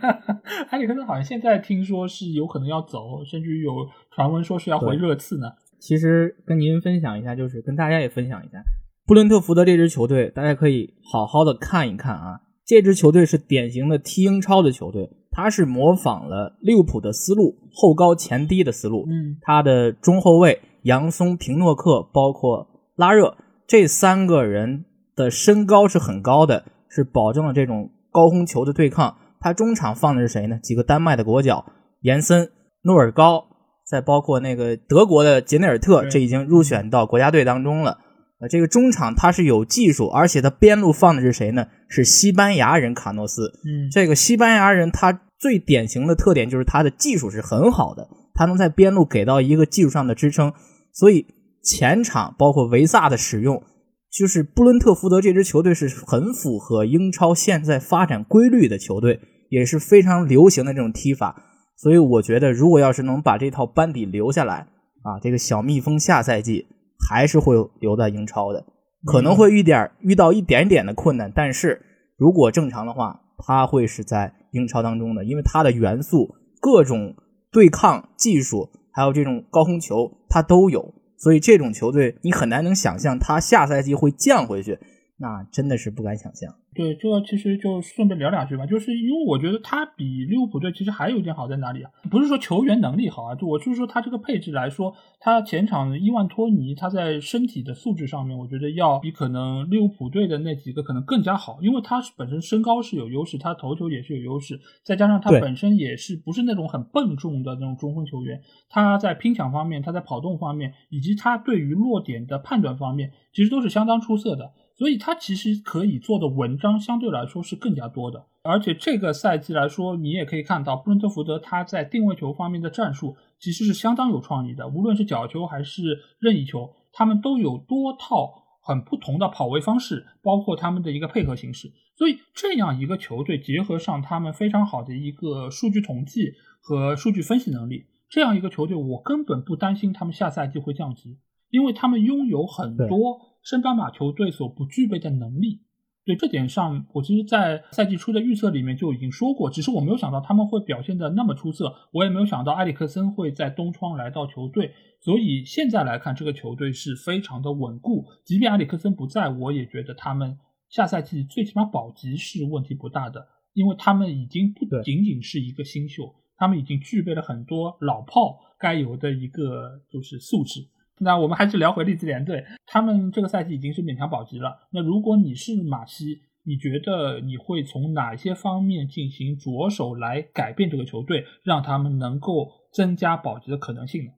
[0.70, 3.73] 埃里克森好像现在听说是有可能要走，甚至有
[4.14, 5.49] 传闻说是要回热刺呢。
[5.81, 8.62] 其实跟您分享一下，就是跟大家也分享一下，
[9.05, 12.41] 布伦特福德这支球队，大家可以好好的看一看啊。
[12.64, 15.11] 这支球队是典型的踢英超的球队。
[15.33, 19.07] 他是模仿了利物浦的思路，后高前低的思路。
[19.09, 24.85] 嗯，他的中后卫杨松、平诺克，包括拉热这三个人
[25.16, 29.16] 的身高是很高的，是保证了这种高空球的对抗。
[29.41, 30.59] 他中场放的是谁呢？
[30.62, 31.64] 几个丹麦的国脚，
[32.03, 32.51] 延森、
[32.83, 33.45] 诺尔高，
[33.85, 37.99] 再包括那个德国的杰内尔特，这已经入选到国家队当中了。
[38.43, 41.68] 呃，这个中场他是有技术，而且他边路放的是谁呢？
[41.88, 43.53] 是西班牙人卡诺斯。
[43.64, 50.53] 嗯，这个西班牙人他最典型的特点就是他的技术是很好的，他能在边路给到一个技术上的支撑。
[50.93, 51.24] 所以
[51.62, 53.62] 前场包括维萨的使用，
[54.11, 59.20] 就是布伦特福德这支球队是很符合英超现在发展规律的球队，
[59.51, 61.45] 也是非常流行的这种踢法。
[61.76, 64.66] 所以我觉得，如果要是能把这套班底留下来，
[65.05, 66.66] 啊，这个小蜜蜂下赛季。
[67.09, 68.64] 还是会留在英超的，
[69.05, 71.82] 可能会遇点遇到一点点的困难，但是
[72.16, 77.14] 如果正常的话，他会是在英超当中的，因为他的元素、各种
[77.50, 84.78] 对抗技术，还有这种高空球，他都有，所以这种球队你很难能想象他下赛季会降回去，
[85.23, 86.53] 那真的是不敢想象。
[86.75, 91.91] 对，这个其实就顺便聊两句吧，就是因为我觉得他比利物浦队其实还有一点好在哪里啊？
[92.11, 114.53] 不是说球员能力好啊，就我就是说他这个配置来说，他前场伊万托尼他在身体的素质上面，我觉得要比可能利物浦队的那几个可能更加好，因为他本身身高是有优势，他头球也是有优势，再加上他本身也是不是那种很笨重的那种中锋球员，他在拼抢方面，他在跑动方面，以及他对于落点的判断方面，其实都是相当出色的。
[114.83, 131.72] 所以他其实可以做的文章相对来说是更加多的，而且这个赛季来说，你也可以看到布伦特福德他在定位球方面的战术其实是相当有创意的，无论是角球还是任意球，他们都有多套很不同的跑位方式，包括他们的一个配合形式。
[131.97, 141.18] 所以这样一个球队结合上他们非常好的一个数据统计和数据分析能力，这样一个球队，我根本不担心他们下赛季会降级，
[141.51, 143.28] 因为他们拥有很多。
[143.43, 145.61] 升班马球队所不具备的能力，
[146.05, 158.07] 对这点上，我其实，在赛季初的预测里面就已经说过，只是我没有想到他们会表现的那么出色，我也没有想到埃里克森会在东窗来到球队，所以现在来看，这个球队是非常的稳固。
[158.24, 160.38] 即便埃里克森不在，我也觉得他们
[160.68, 170.68] 下赛季最起码保级是问题不大的，因为他们已经不仅仅是一个新秀，他们已经具备了很多老炮该有的一个就是素质。
[171.03, 174.68] 那我们还是聊回利兹联队，他们这个赛季已经是勉强保级了。
[174.72, 184.11] 那如果你是马西，你觉得你会从哪些方面进行着手来改变这个球队，让他们能够增加保级的可能性呢？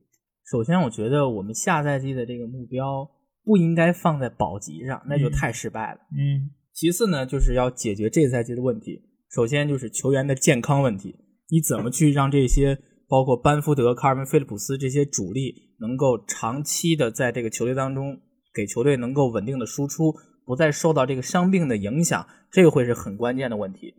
[0.50, 3.08] 首先，我觉得我们下赛季的这个目标
[3.44, 6.00] 不应该放在保级上，那就太失败了。
[6.12, 6.50] 嗯。
[6.72, 9.00] 其次呢，就是要解决这赛季的问题。
[9.30, 11.14] 首先就是球员的健康问题，
[11.48, 12.76] 你怎么去让这些
[13.08, 18.20] 包括班福德、卡尔文·菲利普斯这些主力能够长期的在这个球队当中
[18.54, 20.14] 给球队能够稳定的输出，
[20.46, 23.94] 不再受到这个伤病的影响，这个会是很关键的问题。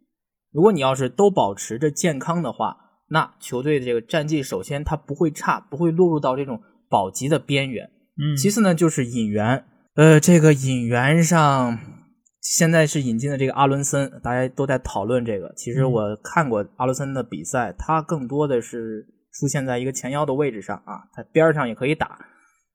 [0.52, 2.78] 如果你要是都保持着健康的话，
[3.10, 7.90] 那球队的这个战绩首先它不会差，不会落入到这种保级的边缘。
[8.18, 9.66] 嗯，其次呢就是引援，
[9.96, 11.78] 呃，这个引援上
[12.42, 15.54] 现在是引进的这个阿伦森，大家都在讨论这个。
[15.58, 19.06] 其实我看过阿伦森的比赛，他更多的是
[19.40, 22.18] 出现在一个前腰的位置上啊，他边上也可以打，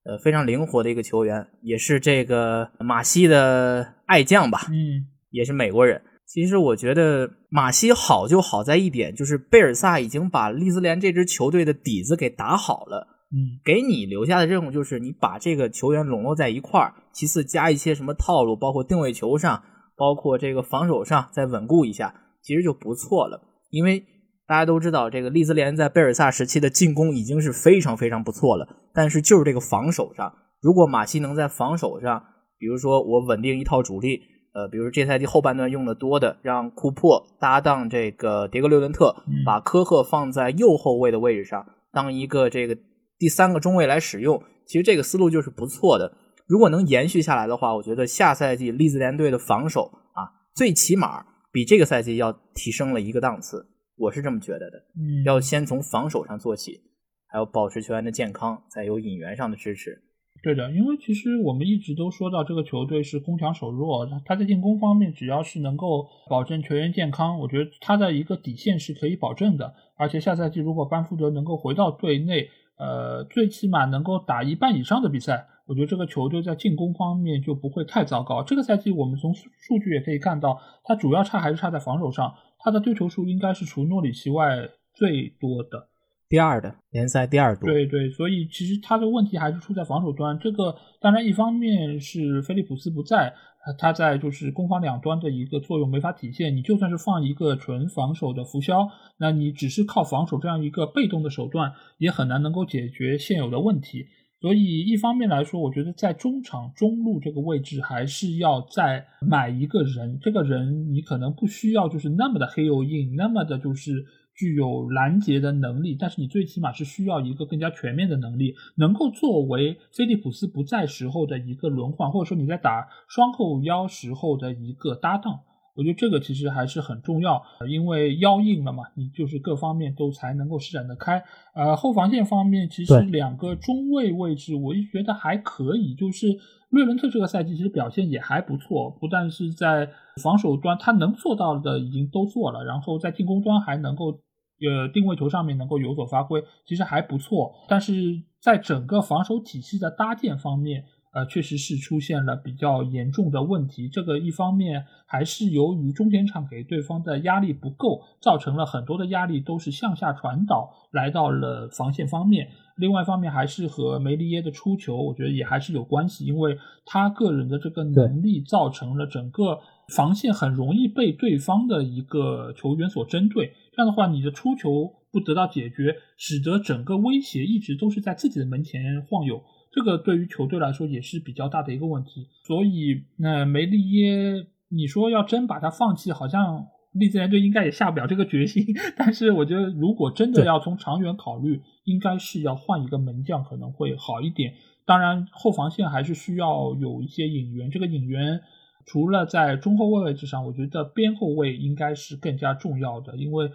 [0.04, 6.02] 呃，非常灵活的一个球员，也是这个马西的爱将吧，嗯，也是美国人。
[6.26, 13.06] 其实我觉得马西好就好在一点，就是贝尔萨已经把利兹联这支球队的底子给打好了。
[13.32, 19.62] 嗯，给你留下的任务就是你把这个球员笼络在一块儿，其次加一些什么套路，包括定位球上，
[19.96, 23.40] 包括这个防守上再稳固一下，其实就不错了。
[23.70, 24.04] 因为
[24.50, 32.20] 大家都知道，这个利兹联在贝尔萨时期的进攻已经是非常非常不错了，但是就是这个防守上，如果马西能在防守上，
[32.58, 34.22] 比如说我稳定一套主力。
[34.52, 39.14] 呃，比如这赛季后半段用的多的，让库珀搭档这个迭戈·六伦特，
[39.46, 42.76] 把科赫放在右后卫的位置上，当一个这个
[43.20, 44.42] 第三个中卫来使用。
[44.66, 46.12] 其实这个思路就是不错的。
[46.48, 50.26] 如果能延续下来的话，我觉得下赛季利兹联队的防守啊，
[50.56, 53.68] 最起码比这个赛季要提升了一个档次。
[54.00, 54.78] 我是这么觉得的。
[54.96, 56.80] 嗯，要先从防守上做起，
[57.28, 60.02] 还有保持球员的健康，再有引援上的支持。
[60.42, 69.74] 对的，因为其实我们一直都说到这个球队是攻强守弱，他在进攻方面只要是能够保证球员健康，我觉得他的一个底线是可以保证的。
[69.96, 72.48] 而且下赛季如果班福德能够回到队内，
[72.78, 78.42] 呃，最起码能够打一半以上的比赛，我觉得这个球队在进攻方面就不会太糟糕。
[78.42, 82.32] 这个赛季我们从数据也可以看到，他主要差还是差在防守上，
[82.62, 85.88] 他的丢球数应该是除诺里奇外最多的。
[86.28, 90.38] 第二的联赛第二多，对对，所以其实他的问题还是出在防守端。
[90.38, 93.34] 这个当然一方面是菲利普斯不在，
[93.76, 96.54] 他在就是攻防两端的一个作用没法体现。
[96.56, 104.06] 你就算是放一个纯防守的浮肖，那你只是靠防守这样一个被动的手段，也很难能够解决现有的问题。
[104.40, 110.18] 所以一方面来说，我觉得在中场中路这个位置还是要再买一个人。
[110.20, 114.06] 这个人你可能不需要就是那么的黑又硬，那么的就是。
[114.32, 125.40] 具有拦截的能力，但是你最起码是需要一个更加全面的能力，能够作为菲利普斯不在时候的一个轮换，或者说你在打双后腰时候的一个搭档。
[125.74, 131.22] 我觉得这个其实还是很重要，因为腰硬了嘛，你就是各方面都才能够施展得开。
[131.54, 136.26] 呃，后防线方面，其实两个中卫位置，我一直觉得还可以，就是
[136.70, 139.88] 瑞伦特这个赛季其实表现也还不错，不但是在
[140.22, 144.20] 防守端他能做到的已经都做了，然后在进攻端还能够。
[144.62, 147.50] 呃，定位球上面能够有所发挥，其实还不错。
[147.66, 153.88] 但是在整个防守体系的搭建方面，呃，确实是出现了比较严重的问题。
[153.88, 162.48] 这个一方面还是由于中前场给对方的压力不够，造成了很多的压力都是向下传导来到了防线方面。
[162.76, 166.56] 另外一方面还是和梅利耶的出球，我觉得也还是有关系，因为
[166.86, 169.58] 他个人的这个能力造成了整个
[169.94, 173.52] 防线很容易被对方的一个球员所针对。
[173.72, 179.42] 这样的话，你的出球不得到解决，使得整个威胁一直都是在自己的门前晃悠，
[179.72, 182.28] 这个对于球队来说也是比较大的一个问题。
[182.44, 188.64] 所以，那梅利耶，你说要真把他放弃，好像利兹联队应该也下不了这个决心。
[188.96, 194.54] 但是，我觉得如果真的要从长远考虑，应该是要换一个门将可能会好一点。
[194.84, 198.40] 当然，后防线还是需要有一些引援，这个引援。
[198.86, 203.48] 除了在中后卫位置上，我觉得边后卫应该是更加重要的，因为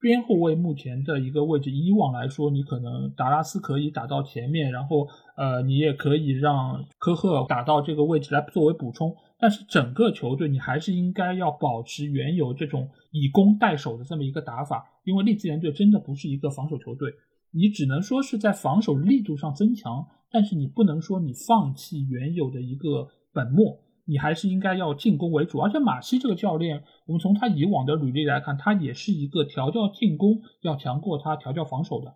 [0.00, 17.12] 边后卫目前的一个位置，以往来说，你可能达拉斯可以打到前面，然后呃，你也可以让科赫打到这个位置来作为补充，但是整个球队你还是应该要保持原有这种以攻代守的这么一个打法，因为利兹联队真的不是一个防守球队，
[17.50, 23.80] 你只能说是在防守力度上增强，但是你不能说你放弃原有的一个本末。
[24.08, 32.14] 你还是应该要进攻为主，而且马西这个教练，我们从他以往的履历来看，他也是一个调教进攻要强过他调教防守的，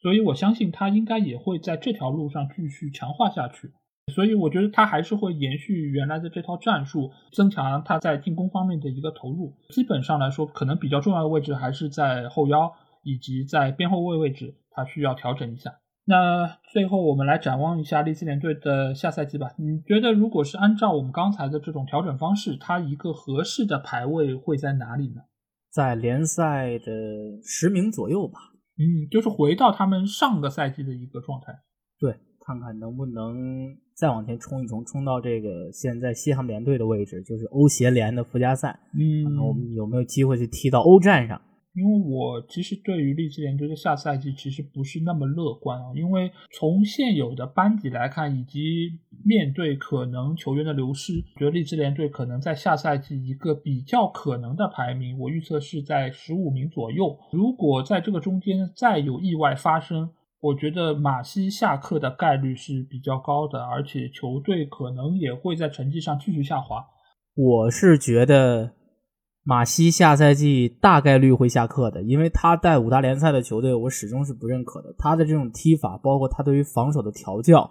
[0.00, 3.72] 所以我相信他应该也会在这条路上继续强化下去。
[4.14, 9.52] 所以我觉得他还是会延续原来的这套战术，增强他在进攻方面的一个投入。
[9.70, 12.72] 基本上来说，可能比较重要的位置还是在后腰
[13.02, 15.80] 以及在边后卫位置，他需要调整一下。
[16.08, 19.50] 那最后我们来展望一下利兹联队的下赛季吧。
[19.58, 25.22] 你觉得如果是按照我们刚才的这种调整方式，它一个合适的排位会在哪里呢？
[25.72, 26.92] 在联赛的
[27.42, 28.38] 十名左右吧。
[28.78, 31.52] 嗯，就是回到他们上个赛季的一个状态。
[31.98, 32.12] 对，
[32.46, 33.34] 看看能不能
[33.96, 38.78] 再往前冲一冲，冲到这个现在西汉姆联队的位置，就是欧协联的附加赛。
[38.94, 41.40] 嗯，看看我们有没有机会去踢到欧战上。
[41.76, 57.14] 因为我其实对于利兹联队的下赛季其实不是那么乐观啊，因为从现有的班底来看，以及面对可能球员的流失，觉得利兹联队可能在下赛季一个比较可能的排名，我预测是在十五名左右。
[57.30, 60.08] 如果在这个中间再有意外发生，
[60.40, 66.82] 我觉得马西下课的概率是比较高的，而且球队可能也会在成绩上继续下滑。
[67.34, 68.72] 我是觉得。
[69.48, 74.92] 马西下赛季大概率会下课的，因为他带五大联赛的球队，我始终是不认可的。
[74.98, 77.70] 他的这种踢法，包括他对于防守的调教，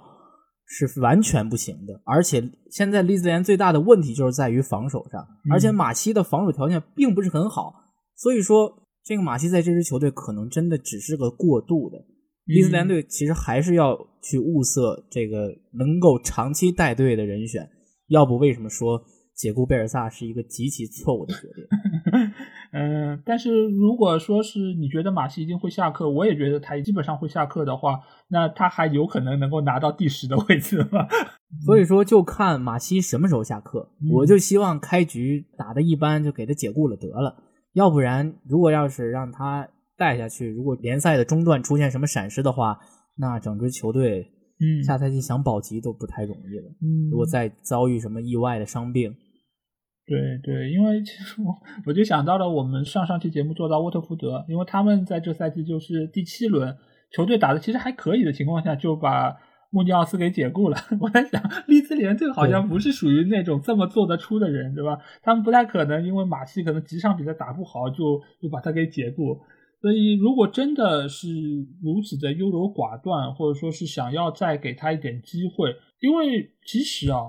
[0.65, 2.01] 是完全不行的。
[2.05, 7.73] 而且现在利兹联最大的问题就是在于防守上，而且马西的防守条件并不是很好，
[8.15, 8.71] 所以说
[9.03, 11.97] 这个马西在这支球队可能真的只是个过渡的。
[12.45, 17.67] 利兹联队其实还是要去物色这个能够长期带队的人选，
[18.07, 19.03] 要不为什么说？
[19.35, 21.65] 解雇贝尔萨是一个极其错误的决定。
[22.71, 31.05] 嗯， 但是如果说是你觉得马西一定会下课，我也觉得他基本上会下课的话，那他还有可能能够拿到第十的位置吗？
[31.65, 33.89] 所以说，就看马西什么时候下课。
[34.13, 37.43] 我就希望开局打的一般，就给他解雇了得了。
[37.73, 39.67] 要不然，如果要是让他
[39.97, 42.79] 带下去，如果联赛的中段出现什么闪失的话，
[43.17, 46.71] 那整支球队，嗯，下赛季想保级都不太容易了。
[46.81, 49.13] 嗯，如果再遭遇什么意外的伤病。
[50.07, 51.51] 对对，因为其实我
[51.87, 56.77] 我就想到了我们上上期节目做到沃特福德，因为他们在这赛季就是第七轮
[57.11, 59.35] 球队打的其实还可以的情况下，就把
[59.71, 60.77] 穆尼奥斯给解雇了。
[61.01, 64.99] 我在想，利兹联队好像不是属于那种这么做得出的人，对吧？
[65.23, 69.41] 他们不太可能因为马戏可能几场比赛打不好，就就把他给解雇。
[69.81, 71.27] 所以如果真的是
[71.81, 77.21] 如此的优柔寡断，或者说是想要再给他一点机会，因为其实啊。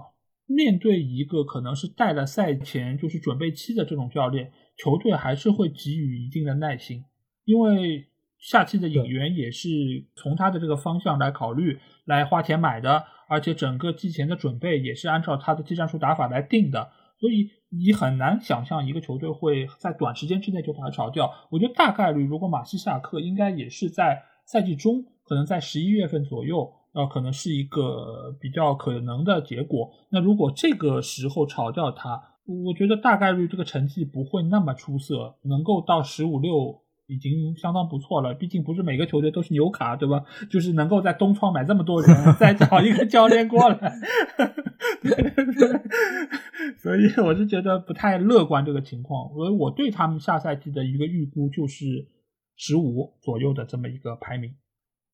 [0.46, 7.04] 面对一个可能是带了赛前就是准备期的这种教练，球队还是会给予一定的耐心，
[7.44, 8.06] 因为
[8.38, 9.68] 下期的引援也是
[10.14, 21.48] 从他的这个方向来考虑、来花钱买的，而且整个季前的准备也是按照他的技战术打法来定的，所以你很难想象一个球队会在短时间之内就把他炒掉。
[21.50, 26.72] 我觉得大概率，如果马西下课，应该也是在赛季中，可能在十一月份左右。
[26.96, 29.90] 呃，可能是一个比较可能的结果。
[30.08, 38.32] 那如果这个时候炒掉他，我觉得大概率这个成绩不会那么出色，能够到十五六已经相当不错了。
[38.32, 40.24] 毕竟不是每个球队都是纽卡，对吧？
[40.48, 42.08] 就是能够在东窗买这么多人，
[42.40, 43.92] 再找一个教练过来，
[46.80, 49.28] 所以我是觉得不太乐观这个情况。
[49.34, 52.08] 所以我对他们下赛季的一个预估就是
[52.56, 54.54] 十五左右的这么一个排名。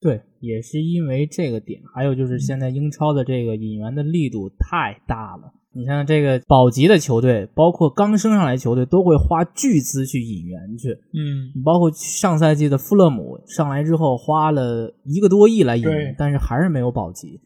[0.03, 5.55] 对，也是因为这个点，还有就是现在英超的这个引援的力度太大了。
[5.75, 10.91] 你像这个保级的球队，包括刚升上来球队，都会花巨资去引援去。
[10.91, 17.41] 嗯，包括上赛季的富勒姆上来之后花了一个多亿来引援，但是还是没有保级。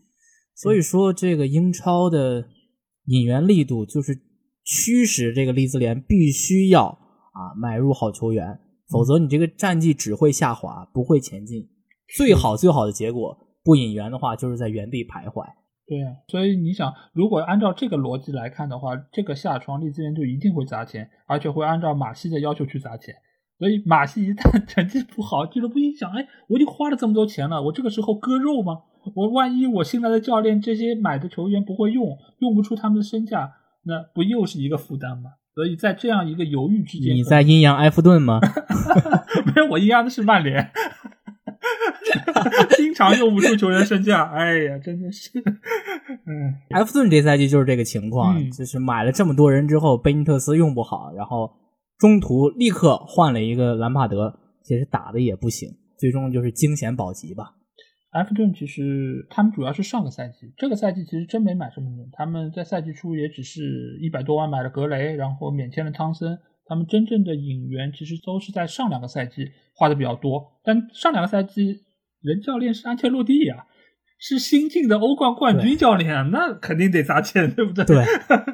[0.56, 2.44] 所以说，这个英超的
[3.04, 4.18] 引援力度就是
[4.64, 8.58] 驱使这个利兹联必须要啊买入好球员，
[8.88, 11.68] 否则你这个战绩只会下滑，不会前进。
[12.14, 15.44] 最好最好的结果不引援的话，就是在原地徘徊。
[15.88, 23.14] 对啊，所以你想，如果按照这个逻辑来看的话，这个下窗利兹联就一定会砸钱，而且会按照马西的要求去砸钱。
[23.58, 28.80] 所以马西一旦 成绩不好，俱乐部一想，哎，我已经花了这么多钱了，我这个时候割肉吗？
[29.14, 33.52] 我万一我新来的教练这些买的球员不会用，用不出他们的身价，
[33.84, 35.30] 那不又是一个负担吗？
[35.54, 38.40] 所以在这样一个犹豫之间，你在阴阳埃弗顿吗？
[39.54, 40.70] 没有，我阴阳的是曼联。
[42.76, 45.30] 经常用不出球员身价，哎呀，真的是。
[46.26, 51.50] 嗯，埃弗顿这赛季就是这个情况，就是买了这么多人之后，贝尼特斯用不好，然后
[51.98, 55.68] 中途立刻换了一个兰帕德，其实打的也不行，
[55.98, 57.54] 最终就是惊险保级吧。
[58.12, 66.38] 埃弗顿其实他们主要是上个赛季，这个赛季其实真没买什么人，他们在赛季初也只是一百多万买了格雷，然后免签了汤森。
[66.68, 69.46] 他们真正的引援其实都是在上两个赛季
[69.76, 71.82] 花的比较多，但上两个赛季
[72.26, 73.66] 人教练是安切洛蒂呀，
[74.18, 77.84] 是新晋的欧冠冠军教练，那肯定得砸钱，对不对？
[77.84, 78.04] 对。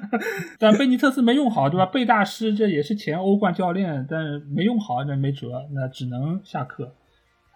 [0.60, 1.86] 但贝尼特斯没用好，对吧？
[1.86, 6.94] 贝大师这也是前欧冠教练，但没用好那没辙，那只能下课。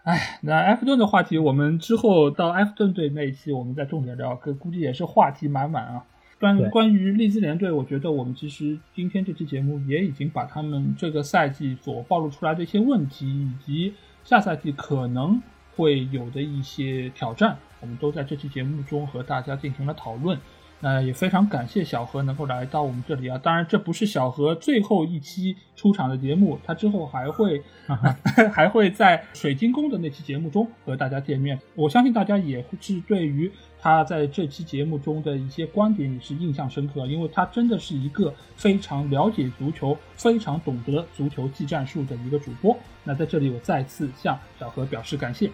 [0.05, 6.05] 哎，那埃弗顿的话题，我们之后到埃弗顿队那一期，我们再重点聊，可估计也是话题满满啊。
[6.39, 15.43] 关关于利兹联队，我觉得我们其实今天这期节目也已经把他们这个赛季所暴露出来的一些问题，以及下赛季可能
[15.77, 20.39] 会有的一些挑战，我们都在这期节目中和大家进行了讨论。
[20.79, 23.39] 那也非常感谢小何能够来到我们这里啊！
[23.39, 27.63] 当然，这不是小何最后一期出场的节目，他之后还会
[28.53, 31.59] 还会在水晶宫的那期节目中和大家见面。
[31.75, 33.51] 我相信大家也是对于
[33.81, 42.77] 他在这期节目中的一些观点也是印象深刻，因为他真的是一个非常了解足球、非常懂得足球技战术的一个主播。
[43.03, 45.51] 那在这里，我再次向小何表示感谢。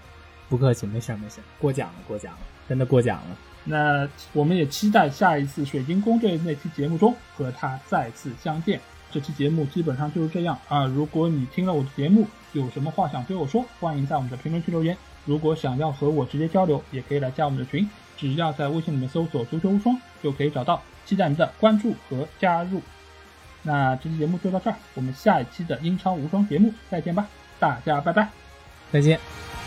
[0.52, 3.36] 不客气，没事没事，过奖了过奖了，真的过奖了。
[3.64, 8.78] 那我们也期待下一次水晶宫队那期节目中和他再次相见。
[9.10, 10.84] 这期节目基本上就是这样啊！
[10.84, 14.94] 如果你听了我的节目，有什么话想对我说，欢迎在我们的评论区留言。
[15.24, 17.88] 如果想要和我直接交流，也可以来加我们的群，
[18.18, 20.82] 只要在微信里面搜索“足球无双”就可以找到。
[21.06, 22.82] 期待您的关注和加入。
[23.62, 27.26] 那这期节目就到这儿，我们下一期的英超无双节目再见吧！
[27.58, 28.28] 大家拜拜，
[28.92, 29.18] 再见，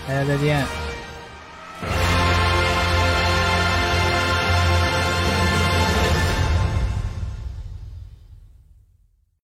[0.07, 0.65] 大家再见。